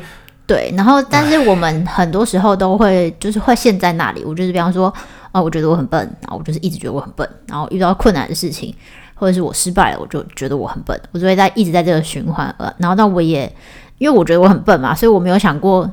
[0.47, 0.70] 对。
[0.76, 4.22] 然后，但是我们很多时候都会就是会陷在那里。
[4.22, 4.93] 我就是比方说，
[5.39, 8.74] 哦，我觉得我很笨，然后我就是一直觉得我很笨，然后遇到困难的事情，
[9.14, 12.55] 或者是我失败了，我就觉得我很笨，我就会在一直在这个循环。
[12.59, 13.53] 呃，然后那我也
[13.99, 15.91] 因为我觉得我很笨嘛，所以我没有想过。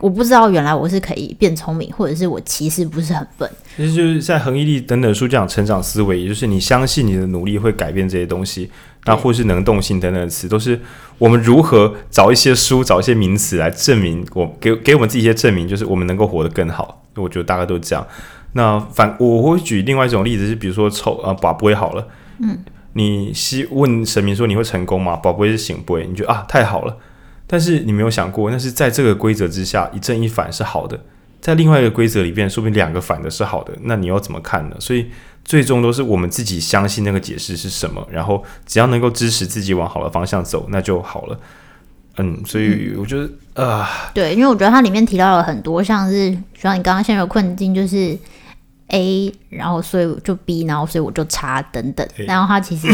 [0.00, 3.48] 我不知道原来我是可以变聪明，或者是我其实不是很笨。
[3.76, 8.68] 其实就是在恒毅力等等书讲成长思维，也就是你相信你的努力会改变这些东西，
[9.04, 10.80] 那或是能动性等等的词，都是
[11.18, 17.04] 我们如何找一些书、找一些名词来证明我给给我们自己一些证明，就是我们能够活得更好。
[17.14, 18.04] 我觉得大概都是这样。
[18.52, 22.06] 那反我会举另外一种例子，是比如说抽啊，把不会好了，
[22.40, 22.58] 嗯，
[22.92, 25.16] 你希问神明说你会成功吗？
[25.16, 26.96] 宝不会是醒不会，你觉得啊太好了。
[27.46, 30.98] 但是你没有想过，那是在这个规则之下，一正一反是好的，
[31.40, 34.76] 在另外一个规则里边，说不定两个反的是好的，那你要怎么看呢？
[34.78, 35.06] 所以
[35.44, 41.38] 最终都是我们自己相信那个解释是什么，然后只要能够支持自己往好的方向走，那就好了。
[42.18, 43.24] 嗯，所以我觉得
[43.54, 48.16] 啊、呃，对，因为我觉得它里面提到了很多，像是像你刚刚陷入困境，就是
[48.92, 52.88] A，然后所以就 B，然后所以我就差等等，然后他其实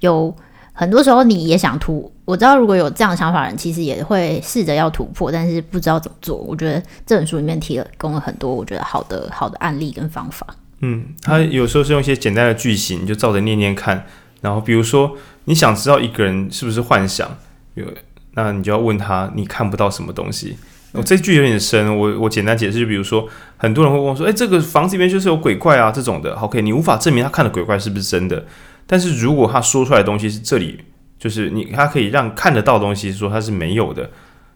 [0.00, 0.34] 有。
[0.74, 6.38] 很多时候你也想突，我知道如果有这样的想法的人，其实也会试着要突破，但是不知道怎么做。
[6.38, 10.46] 我觉得这本书里面提了供了很多我觉得好的好的案例跟方法。
[10.80, 14.06] 嗯，他有时候是用一些简单的句型，你就照着念念看。
[14.40, 17.36] 然后比如说你想知道一个人是不是幻想，
[17.74, 17.84] 有
[18.32, 20.56] 那你就要问他，你看不到什么东西？
[20.92, 23.26] 我、哦、这句有点深，我我简单解释，就比如说
[23.56, 26.34] 很多人会问我说，诶，这个房子里面就是有鬼怪啊这种的。
[26.34, 28.44] OK，你无法证明他看的鬼怪是不是真的。
[28.86, 30.78] 但是如果他说出来的东西是这里
[31.18, 34.10] 就是你他可以让看得到东西说他是没有的，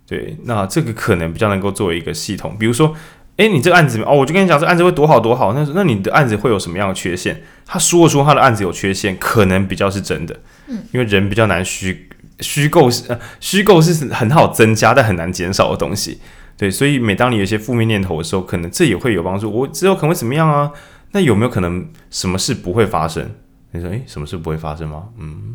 [0.07, 2.95] 对，那这个可能比较能够作为一个系统，比如说，
[3.37, 7.41] 诶，你这个案子哦，我就跟你讲这案子会多好多好，那那你的案子会有什么样的缺陷？
[7.65, 12.09] 他说说他的案子有缺陷，可能比较是真的，嗯，因为人比较难虚
[12.41, 16.21] 虚构是呃虚构是很好增加但很难减少的东西，
[16.57, 19.51] 对，所以每当你有一些负面念头的时候，可能这也会有帮助。
[19.51, 20.71] 我之后可能会怎么样啊？
[21.13, 23.31] 那有没有可能什么事不会发生？
[23.71, 25.05] 你说，诶，什么事不会发生吗？
[25.19, 25.55] 嗯，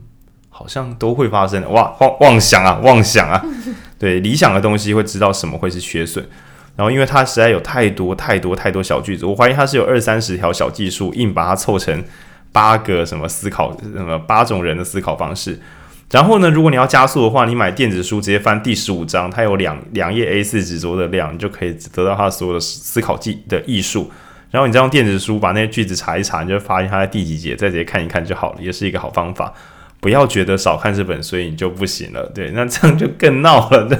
[0.50, 1.62] 好像都会发生。
[1.72, 3.44] 哇，妄妄想啊，妄想啊！
[4.00, 6.28] 对，理想的东西会知道什么会是缺损。
[6.76, 12.04] 然后，因为它实在有太多太多太多小句子，我怀疑它是有二三十条小技术，硬把它凑成
[12.52, 15.60] 八个什么思考，什么八种人的思考方式。
[16.12, 24.12] 然后呢，如果你要加速的话，你买电子书直接翻第十五章，它有两两页 A4 纸左右的量，你就可以得到它所有的思考技的艺术。
[24.52, 29.54] 然后你再用电子书把那些句子查一查，你就发现它在第几节，再直接看一看就好了，也是一个好方法。
[30.02, 33.86] 不要觉得少看这本所以你就不行了，对，那这样就更闹了。
[33.86, 33.98] 对，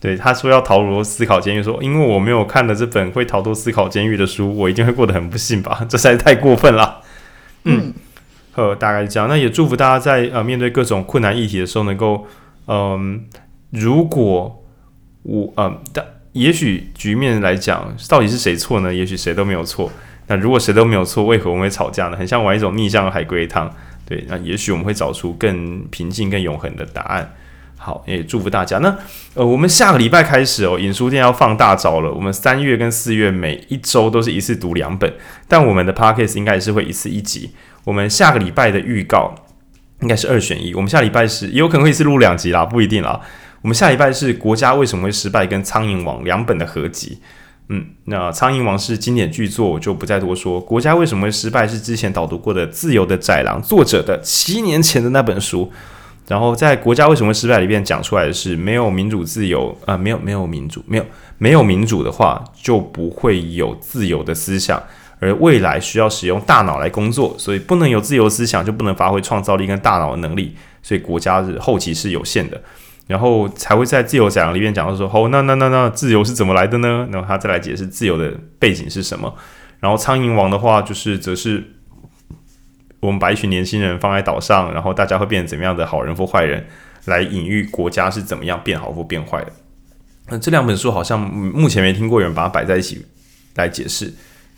[0.00, 5.86] 对，他说要逃脱思考监狱，说因为我没有看了这本会逃脱思考监狱的书，我一定会过得很不幸吧？
[5.88, 7.02] 这实在太过分了。
[7.64, 7.92] 嗯，
[8.58, 9.28] 呃，大概是这样。
[9.28, 12.26] 那也祝福大家在呃面对各种困难议题的时候，能够
[12.66, 13.24] 嗯、
[13.70, 14.64] 如果
[15.22, 16.04] 我嗯但。
[16.32, 18.94] 也许局面来讲，到底是谁错呢？
[18.94, 19.90] 也许谁都没有错。
[20.28, 22.16] 那如果谁都没有错，为何我们会吵架呢？
[22.16, 23.68] 很像玩一种逆向海龟汤。
[24.06, 27.34] 对，那也许我们会找出更平静、更永恒的答案。
[27.76, 28.78] 好，也祝福大家。
[28.78, 28.96] 那
[29.34, 32.12] 呃，我们下个礼拜开始哦，影书店要放大招了。
[32.12, 35.12] 我们三月跟四月每一周都是一次读两本，
[35.48, 37.50] 但我们的 podcast 应该也是会一次一集。
[37.88, 39.34] 我们下个礼拜的预告
[40.02, 40.74] 应该是二选一。
[40.74, 43.18] 我们下礼拜是也有可能会一次录两集啦，不一定啦。
[43.62, 47.18] 我们下礼拜是国家为什么会失败跟苍蝇王两本的合集，
[47.70, 50.60] 嗯，那苍蝇王是经典巨作，我就不再多说。
[50.60, 55.72] 国家为什么会失败是之前导读过的《自由的窄廊》作者的七年前的那本书，
[56.26, 61.06] 然后在国家为什么会失败里面讲出来的是没有民主自由啊、没有没有民主，没有
[61.38, 64.82] 没有民主的话就不会有自由的思想，
[65.20, 72.60] 而未来需要使用大脑来工作，所以不能有自由思想就不能发挥创造力跟大脑的能力，所以国家是后期是有限的。
[73.06, 77.08] 然后才会在自由讲里面讲到说，哦，那那那那自由是怎么来的呢？
[77.10, 79.34] 然后他再来解释自由的背景是什么。
[79.80, 81.64] 然后苍蝇王的话，就是则是
[83.00, 86.66] 我们把一群年轻人放在岛上，然后大家会变成怎么样的好人或坏人，
[87.06, 89.52] 来隐喻国家是怎么样变好或变坏的。
[90.26, 93.06] 那这两本书好像目前没听过有人把它摆在一起
[93.54, 94.12] 来解释，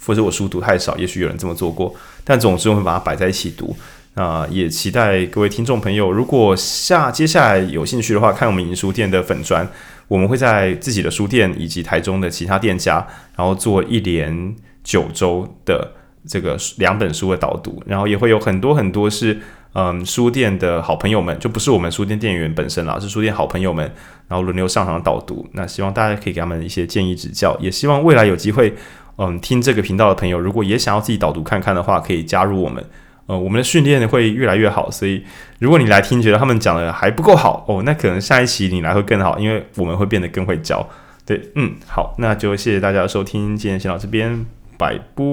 [0.07, 1.94] 或者我书读太少，也许有人这么做过。
[2.24, 3.76] 但总之我们把它摆在一起读。
[4.14, 9.66] 啊、呃，也期待各位听众朋友，如果下接下来有兴趣的话，看我们银书店的粉专，
[10.09, 15.92] 我们会在自己的书店以及台中的其他店家，然后做一连九周的
[16.26, 19.38] 这个两本书的导读，然后也会有很多很多是
[19.74, 23.90] 嗯书店的好朋友们，就不是我们书店店员本身啦，是书店好朋友们，
[24.26, 25.48] 然后轮流上场导读。
[25.53, 28.74] 那希望大家可以给他们一些建议指教，也希望未来有机会，
[29.23, 32.83] 嗯，听这个频道的朋友，如果也想要自己导读看看的话，可以加入我们。
[33.27, 35.23] 呃，我们的训练会越来越好，所以
[35.59, 40.89] 如果你来听，觉得他们讲的还不够好哦，那可能下一期你来会更好，因为我们会变得更会教。
[41.27, 44.47] 对，嗯，好，那就谢谢大家的收听，今天先到这边，
[44.79, 45.25] 拜拜，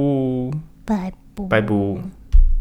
[0.85, 2.16] 拜拜，拜拜。